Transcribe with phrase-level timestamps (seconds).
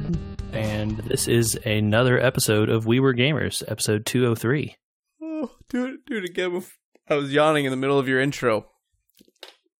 [0.00, 0.18] good?
[0.52, 4.76] And this is another episode of We Were Gamers, episode 203.
[5.22, 6.62] Oh, do it, do it again.
[7.08, 8.66] I was yawning in the middle of your intro.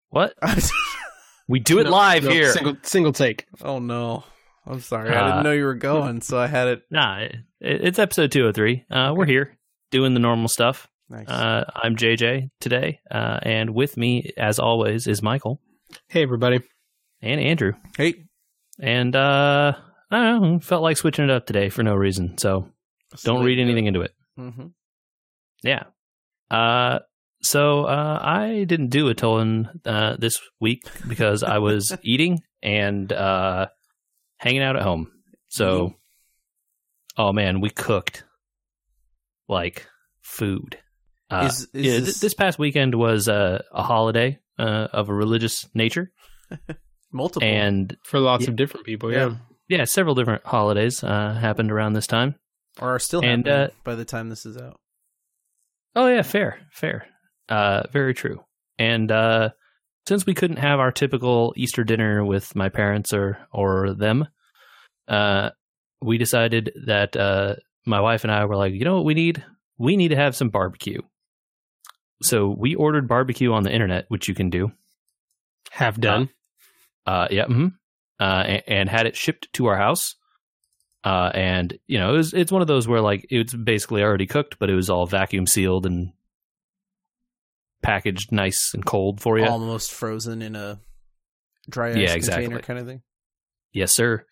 [0.09, 0.33] What?
[1.49, 2.51] We do it No, live no, here.
[2.51, 3.45] Single single take.
[3.61, 4.25] oh no,
[4.65, 5.11] I'm sorry.
[5.11, 6.81] I Uh, didn't know you were going, so I had it.
[6.91, 8.83] Nah, it, it's episode 203.
[8.91, 9.57] Uh, We're here
[9.89, 10.89] doing the normal stuff.
[11.09, 11.29] Nice.
[11.29, 15.61] Uh, I'm JJ today, uh, and with me, as always, is Michael
[16.09, 16.59] Hey everybody.
[17.21, 17.71] and Andrew.
[17.95, 18.25] hey,
[18.77, 19.71] And uh,
[20.11, 22.37] I don't know, felt like switching it up today for no reason.
[22.37, 22.69] So
[23.23, 24.11] don't read anything into it.
[24.39, 24.67] Mm-hmm.
[25.63, 25.83] Yeah.
[26.49, 26.99] Uh,
[27.41, 33.11] so uh, I didn't do a ton uh, this week because I was eating and
[33.11, 33.67] uh,
[34.37, 35.11] hanging out at home.
[35.49, 35.93] So,
[37.17, 38.23] oh man, we cooked
[39.47, 39.87] like
[40.21, 40.77] food.
[41.29, 45.09] Uh, Is- is yeah, th- this- this past weekend was uh, a holiday uh, of
[45.09, 46.11] a religious nature,
[47.11, 47.47] Multiple.
[47.47, 48.51] and For lots Yeah.
[48.51, 49.35] of different people, yeah.
[49.67, 52.35] Yeah, several different holidays uh, happened around this time.
[52.79, 54.79] or are still and, happening uh, by the time this is out.
[55.95, 57.07] Oh yeah, fair, fair.
[57.49, 58.43] Uh, very true.
[58.77, 59.49] And uh,
[60.07, 64.27] since we couldn't have our typical Easter dinner with my parents or or them,
[65.07, 65.49] uh,
[66.01, 69.43] we decided that uh, my wife and I were like, you know what, we need
[69.77, 71.01] we need to have some barbecue.
[72.21, 74.71] So we ordered barbecue on the internet, which you can do.
[75.71, 76.29] Have done.
[77.05, 77.73] Uh, yeah, mhm.
[78.19, 80.15] Uh, and, and had it shipped to our house.
[81.03, 84.25] Uh, and you know, it was, it's one of those where like it's basically already
[84.27, 86.11] cooked, but it was all vacuum sealed and
[87.81, 89.45] packaged nice and cold for you.
[89.45, 90.79] Almost frozen in a
[91.69, 92.17] dry ice Yeah, container
[92.57, 92.61] exactly.
[92.61, 93.01] kind of thing.
[93.71, 94.25] yes, sir.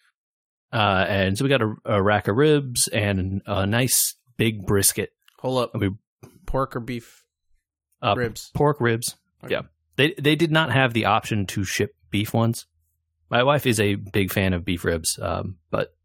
[0.73, 5.11] Uh, and so we got a, a rack of ribs and a nice big brisket.
[5.39, 5.75] Hold up.
[5.79, 5.91] We-
[6.45, 7.23] Pork or beef
[8.01, 8.51] Uh, ribs.
[8.53, 9.15] pork ribs.
[9.43, 9.53] Okay.
[9.55, 9.61] Yeah.
[9.97, 12.65] They they did not have the option to ship beef ones.
[13.29, 15.95] My wife is a big fan of beef ribs, um, but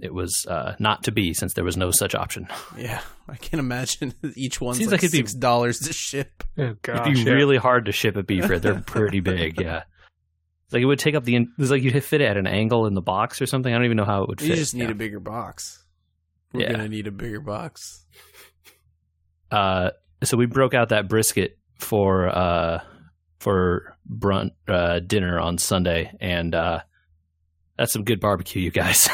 [0.00, 2.48] it was uh, not to be since there was no such option.
[2.76, 6.42] Yeah, I can't imagine each one Seems like, like it'd be- six dollars to ship.
[6.58, 7.00] Oh gosh.
[7.08, 7.32] It'd be yeah.
[7.36, 8.62] really hard to ship a beef rib.
[8.62, 9.60] They're pretty big.
[9.60, 9.82] Yeah.
[10.66, 11.46] It's like it would take up the.
[11.58, 13.72] It's like you'd fit it at an angle in the box or something.
[13.72, 14.50] I don't even know how it would fit.
[14.50, 14.90] You just need Yeah.
[14.92, 15.84] a bigger box.
[16.52, 16.70] We're Yeah.
[16.72, 18.04] gonna need a bigger box.
[19.50, 19.90] Uh,
[20.22, 22.80] so we broke out that brisket for uh
[23.44, 26.80] for brunt uh, dinner on Sunday, and uh,
[27.76, 29.08] that's some good barbecue, you guys.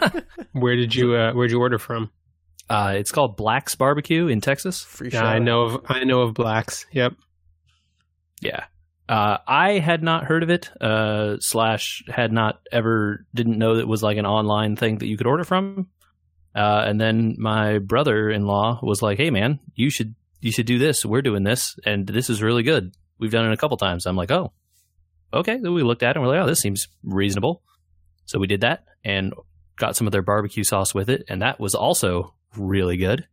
[0.52, 2.10] Where did you uh where'd you order from?
[2.70, 4.82] uh, it's called Black's Barbecue in Texas.
[4.82, 5.24] Free Yeah.
[5.24, 6.86] I know of I know of blacks.
[6.92, 7.14] Yep.
[8.40, 8.64] Yeah.
[9.08, 13.82] Uh, I had not heard of it, uh, slash had not ever, didn't know that
[13.82, 15.88] it was like an online thing that you could order from.
[16.54, 21.04] Uh, and then my brother-in-law was like, "Hey, man, you should you should do this.
[21.04, 22.94] We're doing this, and this is really good.
[23.22, 24.52] We've done it a couple times." I'm like, "Oh,
[25.32, 27.62] okay." Then we looked at it and we're like, "Oh, this seems reasonable."
[28.26, 29.32] So we did that and
[29.76, 33.26] got some of their barbecue sauce with it, and that was also really good.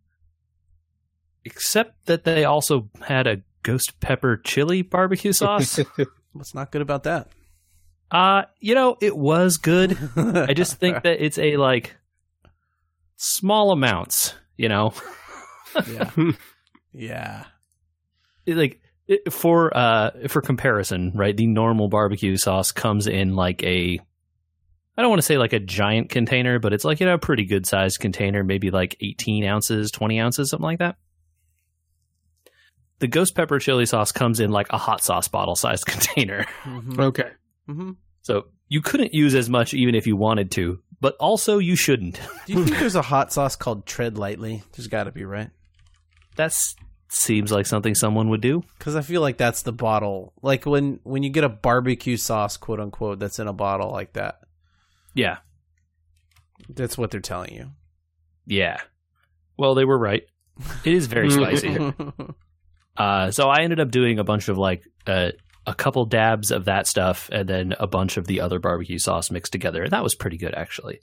[1.43, 5.79] Except that they also had a ghost pepper chili barbecue sauce.
[6.33, 7.29] What's not good about that?
[8.11, 9.97] uh, you know, it was good.
[10.15, 11.95] I just think that it's a like
[13.17, 14.93] small amounts, you know.
[15.87, 16.11] yeah,
[16.93, 17.45] yeah.
[18.45, 21.35] It, like it, for uh for comparison, right?
[21.35, 23.99] The normal barbecue sauce comes in like a
[24.97, 27.19] I don't want to say like a giant container, but it's like you know a
[27.19, 30.95] pretty good sized container, maybe like 18 ounces, 20 ounces, something like that.
[32.99, 36.45] The ghost pepper chili sauce comes in like a hot sauce bottle sized container.
[36.63, 36.99] Mhm.
[36.99, 37.29] okay.
[37.67, 37.95] Mhm.
[38.21, 42.19] So you couldn't use as much even if you wanted to, but also you shouldn't.
[42.45, 44.63] Do you think there's a hot sauce called Tread Lightly?
[44.73, 45.49] There's got to be, right?
[46.35, 46.53] That
[47.09, 48.63] seems like something someone would do.
[48.77, 50.33] Because I feel like that's the bottle.
[50.41, 54.13] Like when when you get a barbecue sauce, quote unquote, that's in a bottle like
[54.13, 54.39] that.
[55.13, 55.37] Yeah.
[56.69, 57.71] That's what they're telling you.
[58.45, 58.79] Yeah.
[59.57, 60.23] Well, they were right.
[60.85, 61.77] It is very spicy.
[62.97, 65.31] uh, so I ended up doing a bunch of like uh,
[65.65, 69.31] a couple dabs of that stuff and then a bunch of the other barbecue sauce
[69.31, 69.83] mixed together.
[69.83, 70.99] And that was pretty good, actually.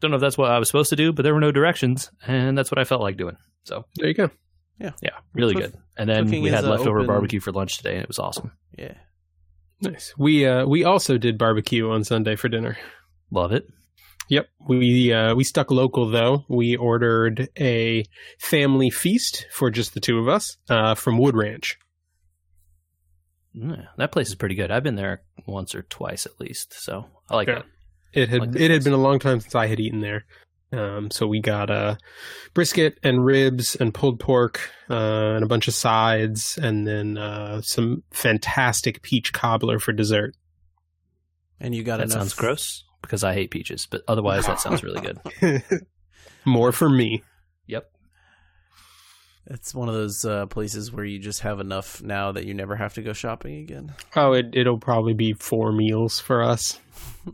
[0.00, 2.10] Don't know if that's what I was supposed to do, but there were no directions,
[2.26, 3.36] and that's what I felt like doing.
[3.64, 4.30] So There you go.
[4.78, 5.10] Yeah, Yeah.
[5.34, 5.74] really Cook- good.
[5.96, 8.52] And then we had leftover open- barbecue for lunch today, and it was awesome.
[8.76, 8.94] yeah.
[9.82, 10.14] Nice.
[10.16, 12.78] We uh we also did barbecue on Sunday for dinner.
[13.30, 13.68] Love it.
[14.30, 14.48] Yep.
[14.68, 16.44] We uh we stuck local though.
[16.48, 18.04] We ordered a
[18.38, 21.76] family feast for just the two of us uh from Wood Ranch.
[23.54, 24.70] Yeah, that place is pretty good.
[24.70, 27.54] I've been there once or twice at least, so I like Yeah.
[27.56, 27.66] that.
[28.12, 30.24] It had Like that it had been a long time since I had eaten there.
[30.72, 31.96] Um, so we got uh,
[32.52, 37.60] brisket and ribs and pulled pork uh, and a bunch of sides, and then uh,
[37.62, 40.34] some fantastic peach cobbler for dessert.
[41.60, 42.18] And you got That enough.
[42.18, 42.84] sounds gross.
[43.02, 43.86] because I hate peaches.
[43.90, 45.62] But otherwise, that sounds really good.
[46.44, 47.22] More for me.
[47.68, 47.88] Yep.
[49.46, 52.74] It's one of those uh, places where you just have enough now that you never
[52.74, 53.94] have to go shopping again.
[54.16, 56.80] Oh, it, it'll probably be four meals for us.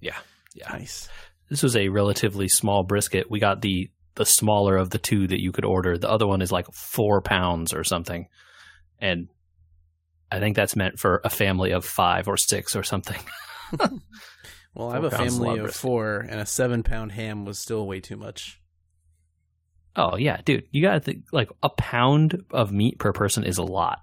[0.00, 0.18] Yeah.
[0.54, 0.68] Yeah.
[0.70, 1.08] Nice.
[1.50, 3.30] This was a relatively small brisket.
[3.30, 5.98] We got the the smaller of the two that you could order.
[5.98, 8.28] The other one is like four pounds or something,
[9.00, 9.28] and
[10.30, 13.20] I think that's meant for a family of five or six or something.
[14.76, 15.80] Well, I have a Four pounds is a lot family of brisket.
[15.80, 18.60] four, and a seven pound ham was still way too much.
[19.94, 23.58] Oh yeah, dude, you got to think like a pound of meat per person is
[23.58, 23.98] a lot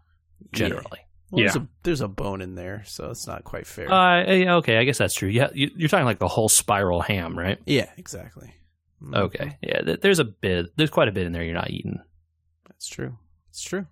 [0.53, 0.99] generally.
[1.31, 1.61] Well, there's, Yeah.
[1.61, 3.91] a, there's a bone in there, so it's not quite fair.
[3.91, 5.29] Uh, yeah, okay, I guess that's true.
[5.29, 7.57] Yeah, you, you're talking like the whole spiral ham, right?
[7.65, 8.53] yeah, exactly.
[9.01, 9.15] Mhm.
[9.17, 11.99] Okay, yeah, th- there's a bit, there's quite a bit in there you're not eating.
[12.67, 13.17] That's true.
[13.49, 13.87] It's true.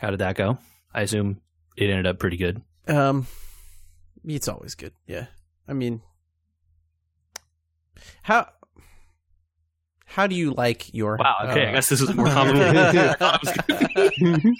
[0.00, 0.58] How did that go?
[0.92, 1.40] I assume
[1.76, 2.62] it ended up pretty good.
[2.88, 3.26] Um,
[4.24, 4.92] it's always good.
[5.06, 5.26] Yeah.
[5.68, 6.00] I mean,
[8.22, 8.48] how
[10.04, 11.16] how do you like your?
[11.16, 11.36] Wow.
[11.44, 12.74] Okay, I uh, guess this is more complicated.
[12.94, 14.56] than I thought it was gonna be.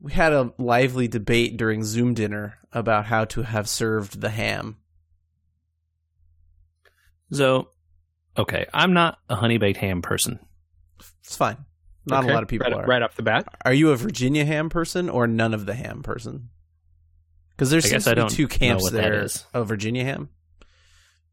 [0.00, 4.76] We had a lively debate during Zoom dinner about how to have served the ham.
[7.32, 7.68] So,
[8.36, 10.38] okay, I'm not a honey baked ham person.
[11.24, 11.56] It's fine.
[12.06, 12.86] Not Okay, a lot of people right, are.
[12.86, 13.48] right off the bat.
[13.64, 16.50] Are you a Virginia ham person or none of the ham person?
[17.50, 19.24] Because there I seems guess I to be don't two camps what that there.
[19.24, 19.44] is.
[19.54, 20.28] Oh, Virginia ham.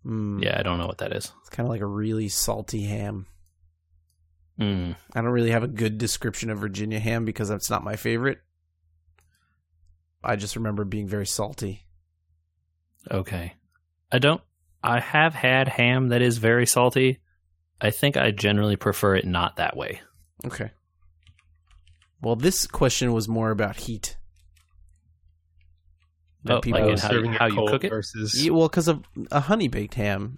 [0.06, 1.32] Mm, Yeah, I don't know what that is.
[1.42, 3.28] it's kind of like a really salty ham.
[4.60, 4.96] Mm.
[5.16, 8.40] I don't really have a good description of Virginia ham because that's not my favorite.
[10.24, 11.86] I just remember being very salty.
[13.12, 13.54] Okay.
[14.12, 14.42] I don't.
[14.84, 17.20] I have had ham that is very salty.
[17.82, 20.02] I think I generally prefer it not that way.
[20.46, 20.72] Okay.
[22.22, 24.18] Well, this question was more about heat.
[26.46, 27.90] That Oh, people like how, serving you, how you cold cook it?
[27.90, 30.36] versus Yeah, well, because of a honey baked ham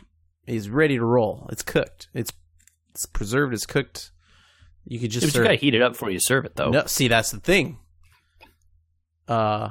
[0.48, 1.48] is ready to roll.
[1.52, 2.08] It's cooked.
[2.14, 2.32] It's
[2.92, 3.54] it's preserved.
[3.54, 4.12] It's cooked.
[4.86, 5.44] You could Yeah, just but you serve.
[5.46, 6.70] gotta heat it up before you serve it, though.
[6.70, 7.80] No, see, that's the thing.
[9.28, 9.70] Uh,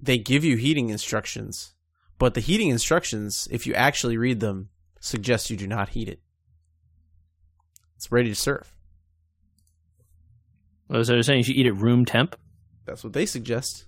[0.00, 1.72] they give you heating instructions,
[2.18, 4.68] but the heating instructions, if you actually read them,
[5.00, 6.20] suggest you do not heat it.
[7.96, 8.74] It's ready to serve.
[10.90, 12.36] Oh, So they're saying you should eat it room temp.
[12.84, 13.84] That's what they suggest.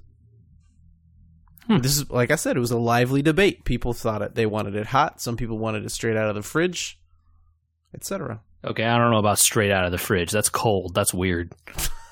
[1.66, 1.78] Hmm.
[1.78, 3.64] This is like I said, it was a lively debate.
[3.64, 5.20] People thought it they wanted it hot.
[5.20, 7.00] Some people wanted it straight out of the fridge,
[7.94, 8.40] etc.
[8.64, 10.30] Okay, I don't know about straight out of the fridge.
[10.30, 10.94] That's cold.
[10.94, 11.52] That's weird.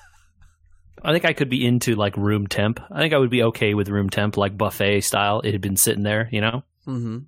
[1.04, 2.80] I think I could be into like room temp.
[2.90, 5.40] I think I would be okay with room temp, like buffet style.
[5.40, 7.18] It had been sitting there, you know, Mm-hmm.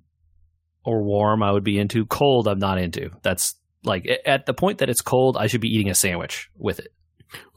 [0.83, 1.43] or warm.
[1.43, 2.47] I would be into cold.
[2.47, 3.09] I'm not into.
[3.21, 6.79] That's like at the point that it's cold, I should be eating a sandwich with
[6.79, 6.93] it.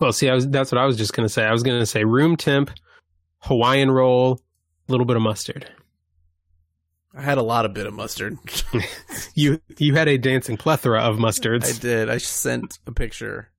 [0.01, 1.45] Well, see, I was that's what I was just gonna say.
[1.45, 2.71] I was gonna say room temp,
[3.41, 4.41] Hawaiian roll,
[4.89, 5.71] a little bit of mustard.
[7.15, 8.39] I had a lot of bit of mustard.
[9.35, 11.77] You you had a dancing plethora of mustards.
[11.77, 12.11] I did.
[12.11, 13.51] I sent a picture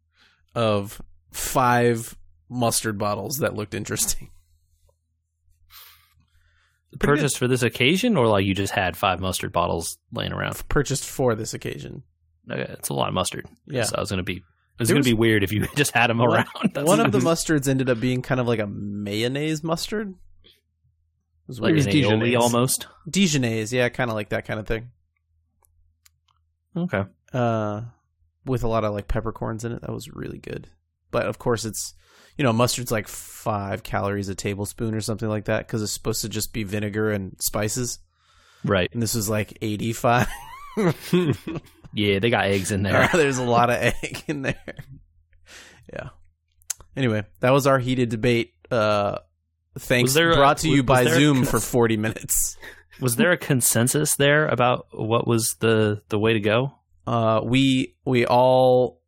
[0.53, 1.01] of
[1.31, 2.17] five
[2.49, 4.29] mustard bottles that looked interesting.
[6.99, 10.61] Pretty Purchased for this occasion, or like you just had five mustard bottles laying around.
[10.69, 12.01] Purchased for this occasion.
[12.49, 13.45] Okay, it's a lot of mustard.
[13.67, 13.83] Yeah.
[13.83, 14.37] so I was gonna be.
[14.37, 14.43] It
[14.79, 16.47] was gonna was- be weird if you just had them around.
[16.73, 20.15] That's One of the mustards ended up being kind of like a mayonnaise mustard.
[20.43, 20.51] It
[21.47, 22.87] was like It aioli almost.
[23.07, 24.89] Dijonnaise, yeah, kind of like that kind of thing.
[26.75, 27.03] Okay.
[27.33, 27.81] Uh,
[28.45, 29.81] with a lot of like peppercorns in it.
[29.81, 30.69] That was really good.
[31.11, 31.93] But of course, it's
[32.39, 36.21] you know mustard's like five calories a tablespoon or something like that because it's supposed
[36.21, 37.99] to just be vinegar and spices,
[38.63, 38.89] Right.
[38.93, 40.27] and this was like eighty five.
[41.91, 43.09] Yeah, they got eggs in there.
[43.11, 44.75] There's a lot of egg in there.
[45.91, 46.09] Yeah.
[46.95, 48.53] Anyway, that was our heated debate.
[48.69, 49.17] Uh,
[49.77, 52.57] thanks Was there a- brought to you was by a Zoom cons- for 40 minutes.
[53.01, 56.73] Was there a consensus there about what was the the way to go?
[57.07, 58.98] Uh, we we all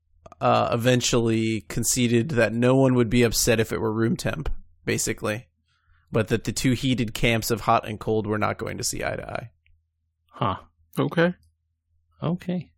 [0.42, 4.50] uh, eventually conceded that no one would be upset if it were room temp,
[4.84, 5.48] basically,
[6.12, 9.04] but that the two heated camps of hot and cold were not going to see
[9.04, 9.52] eye to eye.
[10.32, 10.56] Huh.
[10.98, 11.36] okay.
[12.24, 12.72] Okay.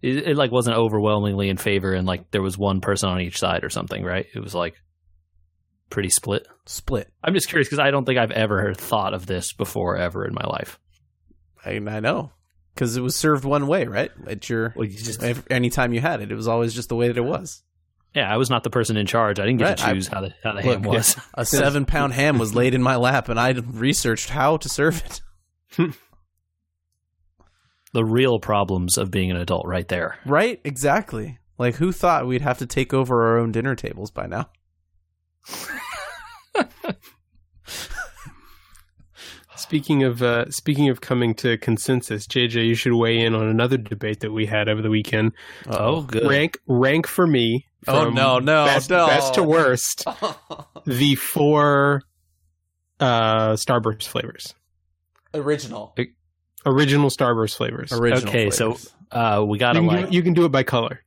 [0.00, 3.38] It, it like wasn't overwhelmingly in favor, and like there was one person on each
[3.38, 4.24] side or something, right?
[4.34, 4.76] It was like
[5.90, 6.48] pretty split.
[6.64, 7.12] Split.
[7.22, 10.32] I'm just curious because I don't think I've ever thought of this before ever in
[10.32, 10.78] my life.
[11.66, 12.32] I, I know
[12.74, 14.10] because it was served one way, right?
[14.26, 17.08] At your Well, you just anytime you had it, it was always just the way
[17.08, 17.62] that it was.
[18.14, 19.38] yeah, I was not the person in charge.
[19.38, 21.16] I didn't get Right, to I- choose how the how the Look, ham was.
[21.34, 25.02] A seven pound ham was laid in my lap, and I researched how to serve
[25.04, 25.20] it.
[27.92, 30.18] the real problems of being an adult, right there.
[30.24, 30.60] Right?
[30.64, 31.38] Exactly.
[31.58, 34.48] Like, who thought we'd have to take over our own dinner tables by now?
[39.60, 43.76] Speaking of uh, speaking of coming to consensus, JJ, you should weigh in on another
[43.76, 45.32] debate that we had over the weekend.
[45.68, 46.26] Oh, good.
[46.26, 47.66] Rank rank for me.
[47.86, 49.06] Oh, no, no, best, no.
[49.06, 50.04] best to worst.
[50.86, 52.02] The four
[52.98, 54.54] uh, Starburst flavors,
[55.34, 55.94] Original.
[56.64, 57.92] original Starburst flavors.
[57.92, 58.28] Original.
[58.28, 58.78] Okay, so
[59.12, 61.00] uh, we gotta like, do, you can do it by color.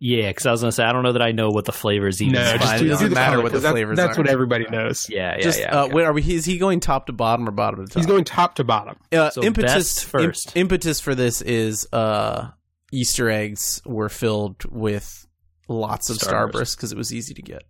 [0.00, 2.20] Yeah, because I was gonna say I don't know that I know what the flavors
[2.20, 2.34] even.
[2.34, 2.56] No, are.
[2.58, 2.78] just fine.
[2.80, 4.20] do, It doesn't the matter color, what the that- flavors That's are.
[4.22, 5.08] what everybody knows.
[5.08, 5.78] yeah, yeah, just yeah.
[5.80, 5.94] uh, okay.
[5.94, 6.22] wait, are we?
[6.22, 7.96] Is he going top to bottom or bottom to top?
[8.00, 8.96] He's going top to bottom.
[9.12, 10.56] Uh, So impetus best first.
[10.56, 12.48] im- impetus for this is uh,
[12.90, 15.26] Easter eggs were filled with
[15.68, 16.50] lots of Starburst.
[16.52, 17.62] Starburst because it was easy to get.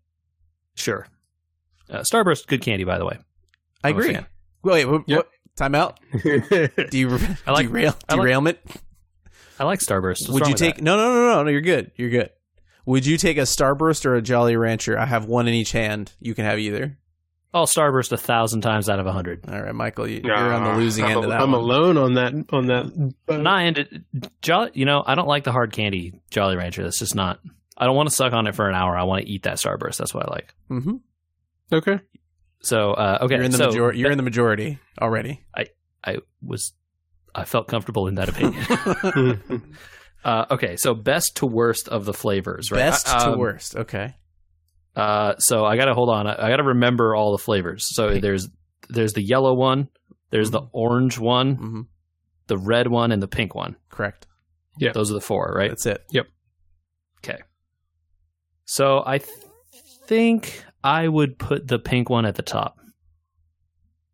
[0.76, 1.06] Sure.
[1.90, 3.18] Uh, Starburst, good candy, by the way.
[3.82, 4.14] I I'm a agree.
[4.14, 4.26] fan.
[4.62, 5.16] Wait, what, Yep.
[5.18, 5.28] what?
[5.56, 5.98] Time out.
[6.22, 8.58] Do you I like- derail, I like- derailment?
[9.60, 10.28] I like Starburst.
[10.28, 10.76] What's Would you take?
[10.76, 10.82] that?
[10.82, 11.50] No, no, no, no, no.
[11.50, 11.92] You're good.
[11.96, 12.30] You're good.
[12.86, 14.98] Would you take a Starburst or a Jolly Rancher?
[14.98, 16.12] I have one in each hand.
[16.18, 16.96] You can have either.
[17.52, 19.44] Oh, Starburst a thousand times out of a hundred.
[19.48, 21.40] All right, Michael, you, you're on the losing I'm, end of that.
[21.42, 21.60] I'm one.
[21.60, 22.32] alone on that.
[22.50, 23.14] On that.
[23.26, 23.40] boat.
[23.42, 24.02] Not into
[24.40, 24.70] Jolly.
[24.72, 26.82] You know, I don't like the hard candy Jolly Rancher.
[26.82, 27.40] That's just not.
[27.76, 28.96] I don't want to suck on it for an hour.
[28.96, 29.98] I want to eat that Starburst.
[29.98, 30.54] That's what I like.
[30.68, 30.96] hmm
[31.72, 32.00] Okay.
[32.62, 33.98] So uh, okay, You're in the so majority.
[33.98, 35.44] You're in the majority already.
[36.02, 36.72] I was,
[37.34, 39.76] I felt comfortable in that opinion.
[40.24, 42.78] uh, okay, so best to worst of the flavors, right?
[42.78, 43.76] Best to Um, worst.
[43.76, 44.14] Okay.
[44.96, 46.26] Uh, so I gotta hold on.
[46.26, 47.86] I, I gotta remember all the flavors.
[47.94, 48.48] So there's
[48.88, 49.88] there's the yellow one,
[50.30, 51.80] there's the orange one, hmm
[52.48, 53.76] the red one, and the pink one.
[53.90, 54.26] Correct.
[54.76, 54.90] Yeah.
[54.92, 55.70] Those are the four, right?
[55.70, 56.04] That's it.
[56.10, 56.26] Yep.
[57.18, 57.38] Okay.
[58.64, 59.30] So I th-
[60.06, 62.80] think I would put the pink one at the top.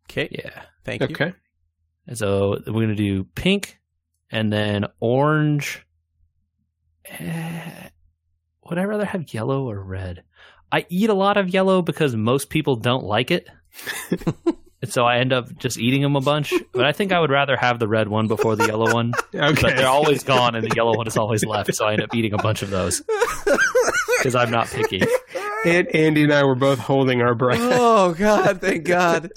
[0.07, 0.27] Okay.
[0.31, 0.61] Yeah.
[0.85, 1.07] Thank you.
[1.07, 1.33] okay.
[2.13, 3.79] So we're gonna do pink,
[4.31, 5.85] and then orange.
[7.05, 7.89] Eh,
[8.69, 10.23] would I rather have yellow or red?
[10.71, 13.47] I eat a lot of yellow because most people don't like it.
[14.81, 16.53] and so I end up just eating them a bunch.
[16.73, 19.13] But I think I would rather have the red one before the yellow one.
[19.33, 19.61] Okay.
[19.61, 21.73] But they're always gone, and the yellow one is always left.
[21.75, 23.01] So I end up eating a bunch of those
[24.17, 25.03] because I'm not picky.
[25.65, 27.59] And Andy and I were both holding our breath.
[27.61, 28.61] oh God!
[28.61, 29.31] Thank God.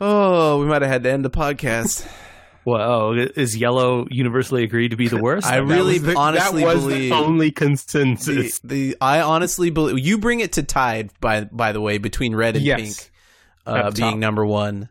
[0.00, 2.06] Oh, we might have had to end the podcast.
[2.64, 5.46] Well, oh, is yellow universally agreed to be the worst?
[5.46, 8.58] I That really was the, honestly that was believe the only consensus.
[8.60, 12.56] the I honestly believe you bring it to tied by by the way between red
[12.56, 12.78] and Yes.
[12.80, 13.10] pink
[13.66, 14.18] uh, being top.
[14.18, 14.90] number one.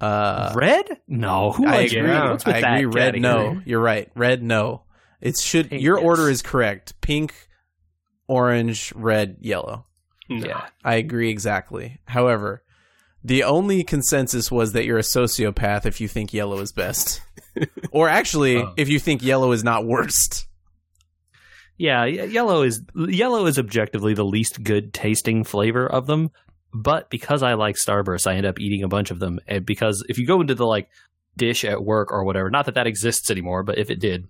[0.00, 1.00] Uh, red?
[1.08, 2.00] No, who I agree.
[2.00, 2.30] red?
[2.30, 2.86] What's with I that agree.
[2.86, 3.20] Red, category?
[3.20, 3.60] no.
[3.66, 4.08] You're right.
[4.14, 4.82] Red, no.
[5.20, 5.68] It should.
[5.68, 6.04] Pink, your yes.
[6.06, 6.98] order is correct.
[7.02, 7.34] Pink,
[8.30, 9.86] orange, red, yellow.
[10.28, 10.46] No.
[10.46, 10.66] Yeah.
[10.84, 11.98] I agree exactly.
[12.04, 12.62] However,
[13.24, 17.20] the only consensus was that you're a sociopath if you think yellow is best,
[17.90, 18.72] or actually, Oh.
[18.76, 20.46] if you think yellow is not worst.
[21.76, 26.30] Yeah, yellow is yellow is objectively the least good tasting flavor of them.
[26.72, 29.40] But because I like Starburst, I end up eating a bunch of them.
[29.48, 30.88] And because if you go into the like
[31.36, 34.28] dish at work or whatever, not that that exists anymore, but if it did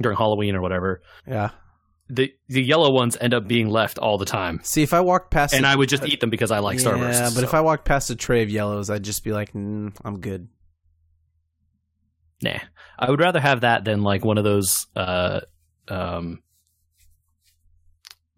[0.00, 1.50] during Halloween or whatever, Yeah.
[2.12, 5.30] The the yellow ones end up being left all the time, See, if I walked
[5.30, 7.34] past, and a, I would just eat them because I like yeah, Starburst.
[7.34, 10.20] but if I walked past a tray of yellows, I'd just be like, mm, I'm
[10.20, 10.48] good.
[12.42, 12.58] Nah,
[12.98, 14.86] I would rather have that than like one of those.
[14.94, 15.40] Uh,
[15.88, 16.42] um,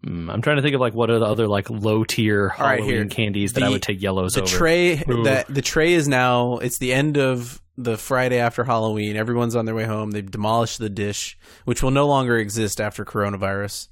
[0.05, 2.63] mm, I'm trying to think of like what are the other like low tier All
[2.65, 3.05] right, Halloween here.
[3.07, 4.49] candies that I would take yellows the over.
[4.49, 5.23] tray Ooh.
[5.23, 9.17] that the tray is now it's the end of the Friday after Halloween.
[9.17, 10.11] Everyone's on their way home.
[10.11, 13.89] They've demolished the dish, which will no longer exist after coronavirus.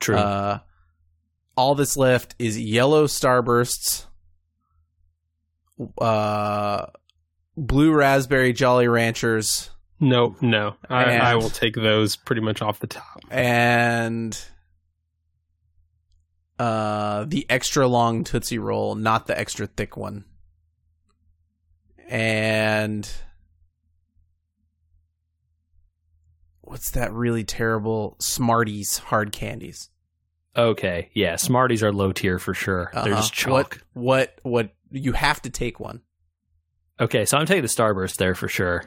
[0.00, 0.16] True.
[0.16, 0.58] Uh,
[1.56, 4.06] all that's left is yellow starbursts,
[6.00, 6.86] uh,
[7.56, 10.74] blue raspberry Jolly Ranchers, No, no.
[10.88, 13.20] I, And- I will take those pretty much off the top.
[13.30, 14.38] and
[16.58, 20.24] uh, the extra long Tootsie Roll, not the extra thick one.
[22.08, 23.10] And
[26.60, 29.90] what's that really terrible Smarties hard candies?
[30.56, 32.90] okay, yeah, Smarties are low tier for sure.
[32.92, 33.16] They're Uh-huh.
[33.16, 33.50] just chalk.
[33.50, 33.78] What?
[33.94, 34.38] What?
[34.42, 34.70] What?
[34.92, 36.02] You have to take one.
[37.00, 38.84] Okay, so I'm taking the Starburst there for sure.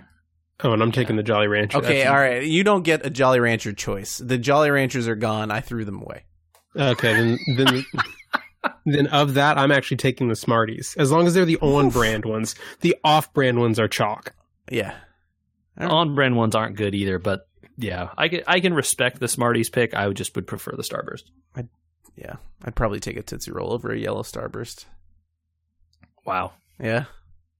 [0.64, 1.80] Oh, and I'm taking the Jolly Rancher.
[1.80, 2.44] Okay, That's- all right.
[2.44, 4.18] You don't get a Jolly Rancher choice.
[4.20, 5.52] The Jolly Ranchers are gone.
[5.52, 6.24] I threw them away.
[6.78, 7.86] Okay, then then
[8.86, 10.96] then of that, I'm actually taking the Smarties.
[10.98, 14.34] As long as they're the on-brand ones, the off-brand ones are chalk.
[14.70, 14.96] Yeah.
[15.80, 19.70] On brand ones aren't good either, but yeah, I can I can respect the Smarties
[19.70, 19.94] pick.
[19.94, 21.24] I would just would prefer the Starburst.
[22.16, 22.38] Yeah.
[22.64, 24.86] I'd probably take a Tootsie Roll over a yellow Starburst.
[26.26, 26.54] Wow.
[26.80, 27.06] Yeah.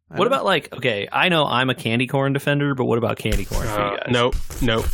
[0.10, 1.08] I What don't- about like okay?
[1.12, 3.98] I know I'm a candy corn defender, but what about candy corn for Uh, you
[3.98, 4.08] guys?
[4.10, 4.86] nope, nope.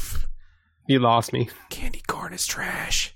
[0.88, 1.50] You lost me.
[1.70, 3.13] candy corn is trash?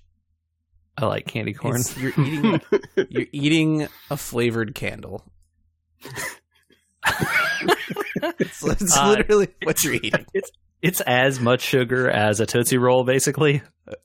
[0.97, 1.81] I like candy corn.
[1.81, 2.61] It's- you're eating
[3.09, 5.23] you're eating a flavored candle.
[8.39, 10.25] It's, it's Uh, literally what you're eating.
[10.33, 10.49] It's
[10.81, 13.61] it's as much sugar as a Tootsie Roll, basically.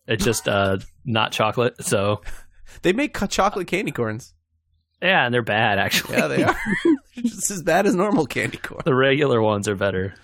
[0.07, 1.83] It's just uh, not chocolate.
[1.85, 2.21] So,
[2.83, 4.33] They make co- chocolate candy corns.
[5.03, 6.17] yeah, and they're bad, actually.
[6.17, 6.57] Yeah, they are.
[7.17, 8.83] Just as bad as normal candy corn.
[8.85, 10.15] the regular ones are better.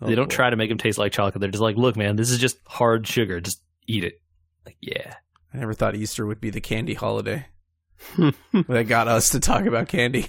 [0.00, 0.34] Oh, they don't boy.
[0.34, 1.40] try to make them taste like chocolate.
[1.40, 3.40] They're just like, look, man, this is just hard sugar.
[3.40, 4.20] Just eat it.
[4.64, 5.14] Like, yeah.
[5.54, 7.46] I never thought Easter would be the candy holiday.
[8.18, 10.26] that got us to talk about candy.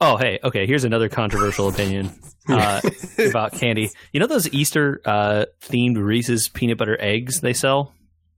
[0.00, 0.66] Oh, hey, okay.
[0.66, 2.10] Here's another controversial opinion
[2.48, 2.80] uh,
[3.18, 3.90] about candy.
[4.12, 7.94] You know those Easter uh, themed Reese's peanut butter eggs they sell?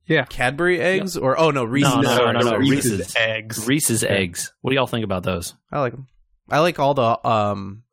[0.07, 1.95] Yeah, Cadbury eggs or oh no Reese's.
[1.95, 2.69] No, no, Sorry, no, no, sorry.
[2.69, 3.17] Reese's.
[3.17, 3.67] eggs.
[3.67, 4.53] Reese's eggs.
[4.61, 5.55] What do y'all think about those?
[5.73, 6.07] I like them.
[6.51, 7.85] I like all the um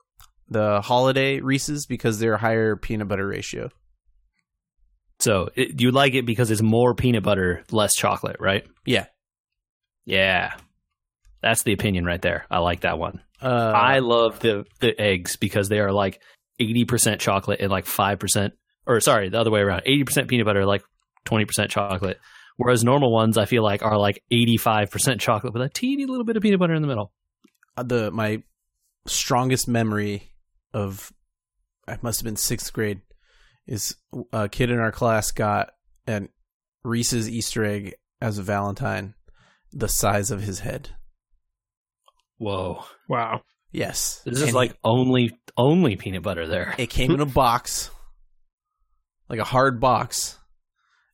[0.50, 3.70] the holiday Reese's because they're a higher peanut butter ratio.
[5.22, 8.66] So it, you like it because it's more peanut butter, less chocolate, right?
[8.86, 9.06] Yeah.
[10.06, 10.54] Yeah,
[11.42, 12.46] that's the opinion right there.
[12.50, 13.22] I like that one.
[13.42, 16.22] Uh, I love the the eggs because they are like
[16.60, 18.54] eighty percent chocolate and like five percent,
[18.88, 20.84] or sorry, the other way around, eighty percent peanut butter, like
[21.24, 22.20] twenty percent chocolate.
[22.58, 26.06] Whereas normal ones, I feel like are like eighty five percent chocolate with a teeny
[26.06, 27.12] little bit of peanut butter in the middle.
[27.78, 28.42] the my
[29.06, 30.32] strongest memory
[30.74, 31.12] of
[31.88, 33.02] I must have been sixth grade
[33.72, 33.96] is
[34.34, 35.72] a kid in our class got
[36.06, 36.28] an
[36.84, 39.14] Reese's Easter egg as a Valentine,
[39.72, 40.90] the size of his head.
[42.38, 43.42] Whoa, Wow.
[43.72, 46.76] Yes, this is like only only peanut butter there.
[46.78, 47.90] it came in a box,
[49.30, 50.38] like a hard box,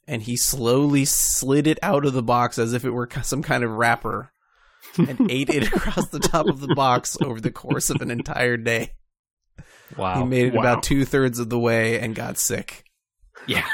[0.07, 3.63] and he slowly slid it out of the box as if it were some kind
[3.63, 4.31] of wrapper,
[4.97, 8.57] and ate it across the top of the box over the course of an entire
[8.57, 8.93] day.
[9.95, 10.59] Wow, He made it Wow.
[10.61, 12.83] about two thirds of the way and got sick.
[13.47, 13.65] yeah,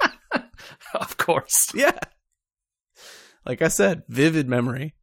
[0.94, 1.72] of course.
[1.74, 1.98] Yeah.
[3.46, 4.94] Like I said, vivid memory.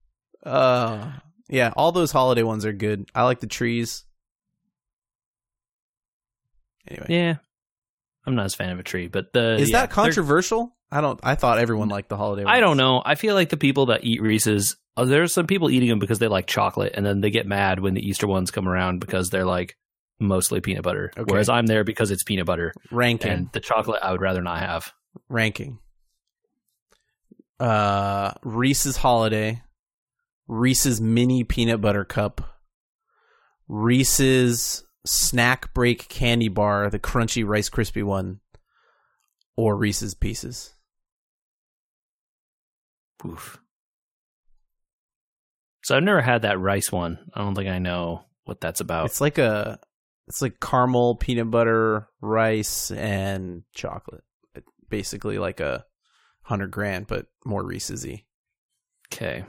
[0.45, 1.11] Uh
[1.49, 3.09] yeah, all those holiday ones are good.
[3.13, 4.03] I like the trees.
[6.87, 7.05] Anyway.
[7.09, 7.35] Yeah,
[8.25, 10.75] I'm not as fan of a tree, but the Is yeah, that controversial?
[10.91, 12.53] I don't I thought everyone liked the holiday ones.
[12.55, 13.01] I don't know.
[13.03, 16.19] I feel like the people that eat Reese's, uh, there's some people eating them because
[16.19, 19.29] they like chocolate, and then they get mad when the Easter ones come around because
[19.29, 19.75] they're like
[20.19, 21.11] mostly peanut butter.
[21.17, 21.31] Okay.
[21.31, 23.31] Whereas I'm there because it's peanut butter, Ranking.
[23.31, 24.93] and the chocolate I would rather not have.
[25.29, 25.79] Ranking.
[27.59, 29.61] Uh Reese's Holiday.
[30.47, 32.41] Reese's Mini Peanut Butter Cup.
[33.67, 38.41] Reese's Snack Break Candy Bar, the crunchy Rice Krispie one.
[39.57, 40.73] Or Reese's Pieces.
[43.25, 43.59] Oof.
[45.83, 47.19] So I've never had that rice one.
[47.33, 49.05] I don't think I know what that's about.
[49.05, 49.79] It's like a
[50.27, 54.23] it's like caramel, peanut butter, rice, and chocolate.
[54.89, 55.85] Basically like a
[56.43, 58.23] hundred grand, but more Reese's y.
[59.13, 59.43] Okay,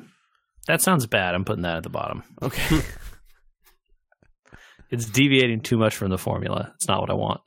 [0.67, 1.35] that sounds bad.
[1.35, 2.23] I'm putting that at the bottom.
[2.43, 2.81] Okay.
[4.91, 6.73] It's deviating too much from the formula.
[6.77, 7.41] It's not what I want.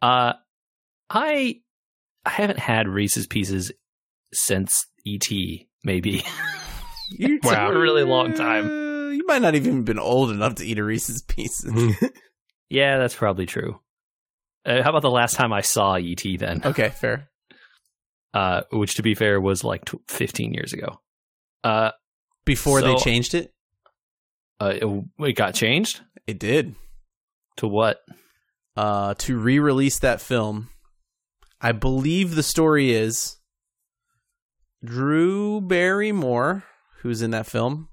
[0.00, 0.32] Uh,
[1.10, 1.56] I
[2.24, 3.72] I haven't had Reese's Pieces
[4.32, 5.28] since ET.
[5.84, 6.24] Maybe
[7.10, 8.68] It's a really long time.
[9.24, 11.72] You might not even been old enough to eat a Reese's Pieces.
[12.70, 13.80] Yeah, that's probably true.
[14.66, 16.60] Uh, how about the last time I saw ET then?
[16.64, 17.30] okay, fair.
[18.32, 21.00] Uh, which, to be fair, was like tw 15 years ago.
[21.62, 21.92] Uh,
[22.44, 23.54] Before they changed it,
[24.60, 26.74] uh, it, it got changed it did.
[27.56, 28.00] to what?
[28.76, 30.68] Uh, to re-release that film,
[31.60, 33.36] I believe the story is
[34.84, 36.64] Drew Barrymore,
[37.02, 37.88] who's in that film,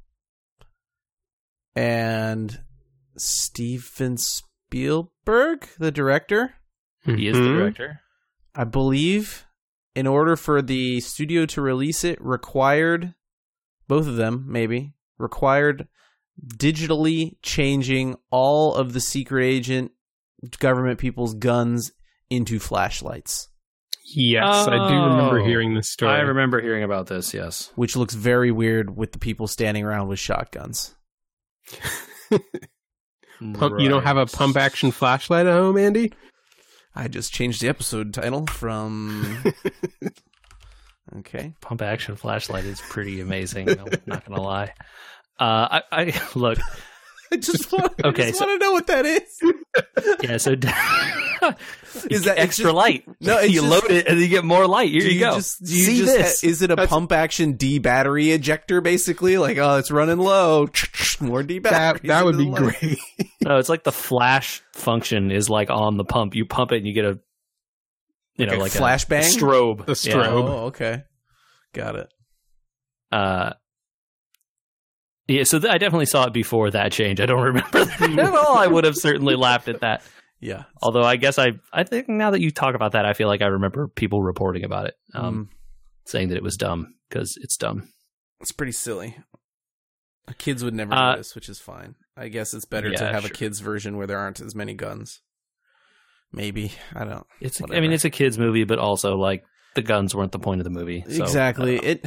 [1.76, 2.62] and
[3.18, 6.54] Steven Spielberg, the director.
[7.04, 7.58] He is the Mhm.
[7.58, 8.00] director.
[8.54, 9.46] I believe
[9.96, 13.14] in order for the studio to release it required
[13.88, 15.88] both of them maybe required
[16.58, 19.92] digitally changing all of the secret agent
[20.60, 21.92] government people's guns
[22.30, 23.50] into flashlights
[24.14, 25.46] Yes, I do remember Oh.
[25.46, 26.12] hearing this story.
[26.14, 27.34] I remember hearing about this.
[27.34, 27.72] Yes.
[27.76, 30.96] which looks very weird with the people standing around with shotguns
[33.54, 36.14] Pump, You don't have a pump action flashlight at home, Andy?
[36.94, 39.42] i just changed the episode title from
[41.18, 43.70] okay pump action flashlight is pretty amazing.
[43.70, 44.74] I'm not gonna lie.
[45.40, 46.60] Uh, I, I look.
[47.34, 49.40] I just want, Okay, I just so- want to know what that is
[50.24, 50.38] Yeah.
[50.38, 50.52] So
[52.10, 53.04] Is that- extra just- light?
[53.20, 54.90] No, it's you just- load it and you get more light.
[54.92, 55.36] Here do you, go.
[55.36, 56.42] Just, do you See just this?
[56.42, 58.82] ha- is it a That's- pump action D battery ejector?
[58.82, 60.68] Basically, like oh, it's running low.
[61.20, 62.80] More D That that would be light.
[62.80, 63.00] great.
[63.44, 66.36] no, it's like the flash function is like on the pump.
[66.36, 67.20] You pump it and you get a,
[68.38, 69.20] you know, Okay, like flashbang?
[69.20, 69.86] a strobe.
[69.86, 70.16] The Yeah.
[70.16, 70.50] strobe.
[70.50, 71.04] Oh, okay,
[71.74, 72.12] got it.
[73.12, 73.54] uh
[75.32, 77.20] Yeah, so th- I definitely saw it before that change.
[77.22, 78.58] I don't remember that at all.
[78.58, 80.04] I would have certainly laughed at that.
[80.40, 80.64] Yeah.
[80.82, 83.42] Although I guess I, I think now that you talk about that, I feel like
[83.42, 85.56] I remember people reporting about it, um, Mm,
[86.06, 87.88] saying that it was dumb because it's dumb.
[88.40, 89.16] it's pretty silly.
[90.38, 91.96] Kids would never Uh, notice, which is fine.
[92.18, 94.74] I guess it's better to Yeah, have a kids version where there aren't as many
[94.74, 95.22] guns.
[96.32, 97.28] Maybe I don't.
[97.42, 99.44] It's, I mean, it's a kids movie, but also like
[99.76, 101.04] the guns weren't the point of the movie.
[101.08, 101.78] So, exactly.
[101.80, 102.06] uh, It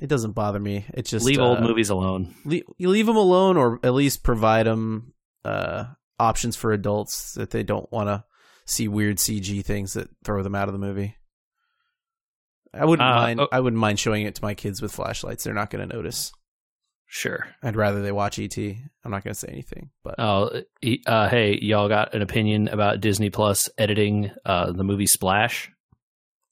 [0.00, 0.84] it doesn't bother me.
[0.94, 2.34] It just leave old uh, movies alone.
[2.44, 5.84] le- you leave them alone, or at least provide them uh,
[6.18, 8.24] options for adults that they don't want to
[8.66, 11.16] see weird CG things that throw them out of the movie.
[12.72, 13.40] I wouldn't Uh, mind.
[13.40, 15.44] oh- I wouldn't mind showing it to my kids with flashlights.
[15.44, 16.32] They're not going to notice.
[17.06, 17.46] Sure.
[17.62, 18.56] I'd rather they watch ET.
[18.58, 20.62] I'm not going to say anything, but Oh,
[21.06, 25.70] uh, hey, y'all got an opinion about Disney Plus editing uh, the movie Splash?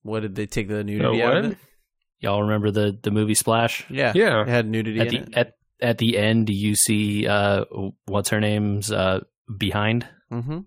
[0.02, 1.58] What did they take the Oh, nudity out of it?
[2.20, 3.84] Y'all remember the the movie Splash?
[3.90, 4.42] Yeah, Yeah.
[4.42, 5.34] it had nudity At in the it.
[5.36, 7.64] at at the end, you see uh,
[8.06, 9.20] what's her name's uh,
[9.58, 10.06] behind.
[10.32, 10.60] mm-hmm.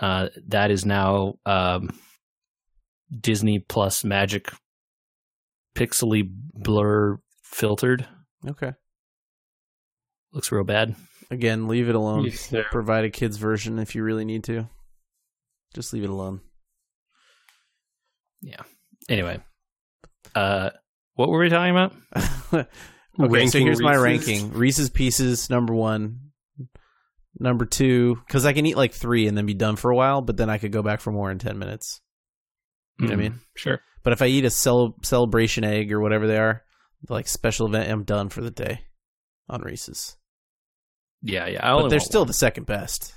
[0.00, 1.90] Uh, that is now um,
[3.20, 4.50] Disney Plus Magic
[5.76, 8.06] pixely blur filtered.
[8.46, 8.72] Okay.
[10.32, 10.96] Looks real bad.
[11.30, 12.28] Again, leave it alone.
[12.50, 12.62] Yeah.
[12.70, 14.68] Provide a kids version if you really need to.
[15.74, 16.40] Just leave it alone.
[19.08, 19.38] Anyway,
[20.34, 20.70] uh,
[21.14, 21.92] what were we talking about?
[22.54, 22.66] okay,
[23.18, 26.30] so Ranking here's my ranking: Reese's Pieces number one,
[27.38, 30.22] number two, because I can eat like three and then be done for a while,
[30.22, 32.00] but then I could go back for more in ten minutes.
[32.98, 33.30] You know what I Mm.
[33.32, 33.40] mean?
[33.56, 33.80] Sure.
[34.04, 36.62] But if I eat a cel- celebration egg or whatever they are,
[37.08, 38.80] like special event, I'm done for the day
[39.48, 40.16] on Reese's.
[41.22, 41.60] Yeah, yeah.
[41.68, 42.28] I But they're still one.
[42.28, 43.14] the second best.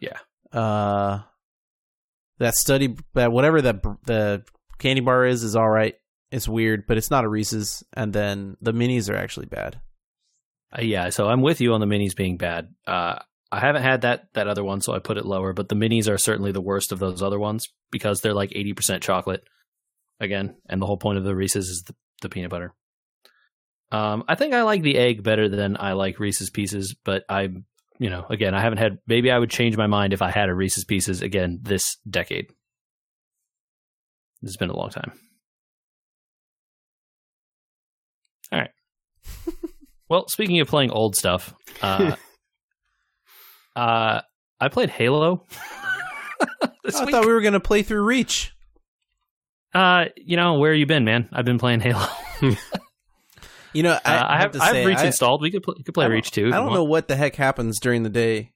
[0.00, 0.18] Yeah.
[0.52, 1.20] Uh,
[2.38, 4.44] that study that whatever that the
[4.78, 5.94] candy bar is is all right.
[6.30, 7.84] It's weird, but it's not a Reese's.
[7.92, 9.80] And then the minis are actually bad.
[10.76, 12.74] Uh, yeah, so I'm with you on the minis being bad.
[12.86, 13.20] Uh,
[13.52, 15.52] I haven't had that that other one, so I put it lower.
[15.52, 19.00] But the minis are certainly the worst of those other ones because they're like 80%
[19.02, 19.44] chocolate
[20.20, 22.74] again, and the whole point of the Reese's is the, the peanut butter.
[23.92, 27.50] Um, I think I like the egg better than I like Reese's Pieces, but I,
[27.98, 28.98] you know, again, I haven't had.
[29.06, 32.50] Maybe I would change my mind if I had a Reese's Pieces again this decade.
[34.42, 35.12] It's been a long time.
[38.52, 38.70] All right.
[40.08, 42.16] well, speaking of playing old stuff, uh,
[43.76, 44.20] uh,
[44.60, 45.46] I played Halo.
[46.40, 47.10] I week.
[47.10, 48.52] thought we were gonna play through Reach.
[49.74, 51.28] Uh, you know, where you been, man?
[51.32, 52.06] I've been playing Halo.
[53.76, 55.42] You know, I, I, I have, to I say, have Reach I, installed.
[55.42, 56.48] We could play, could play Reach too.
[56.48, 58.52] I don't know what the heck happens during the day.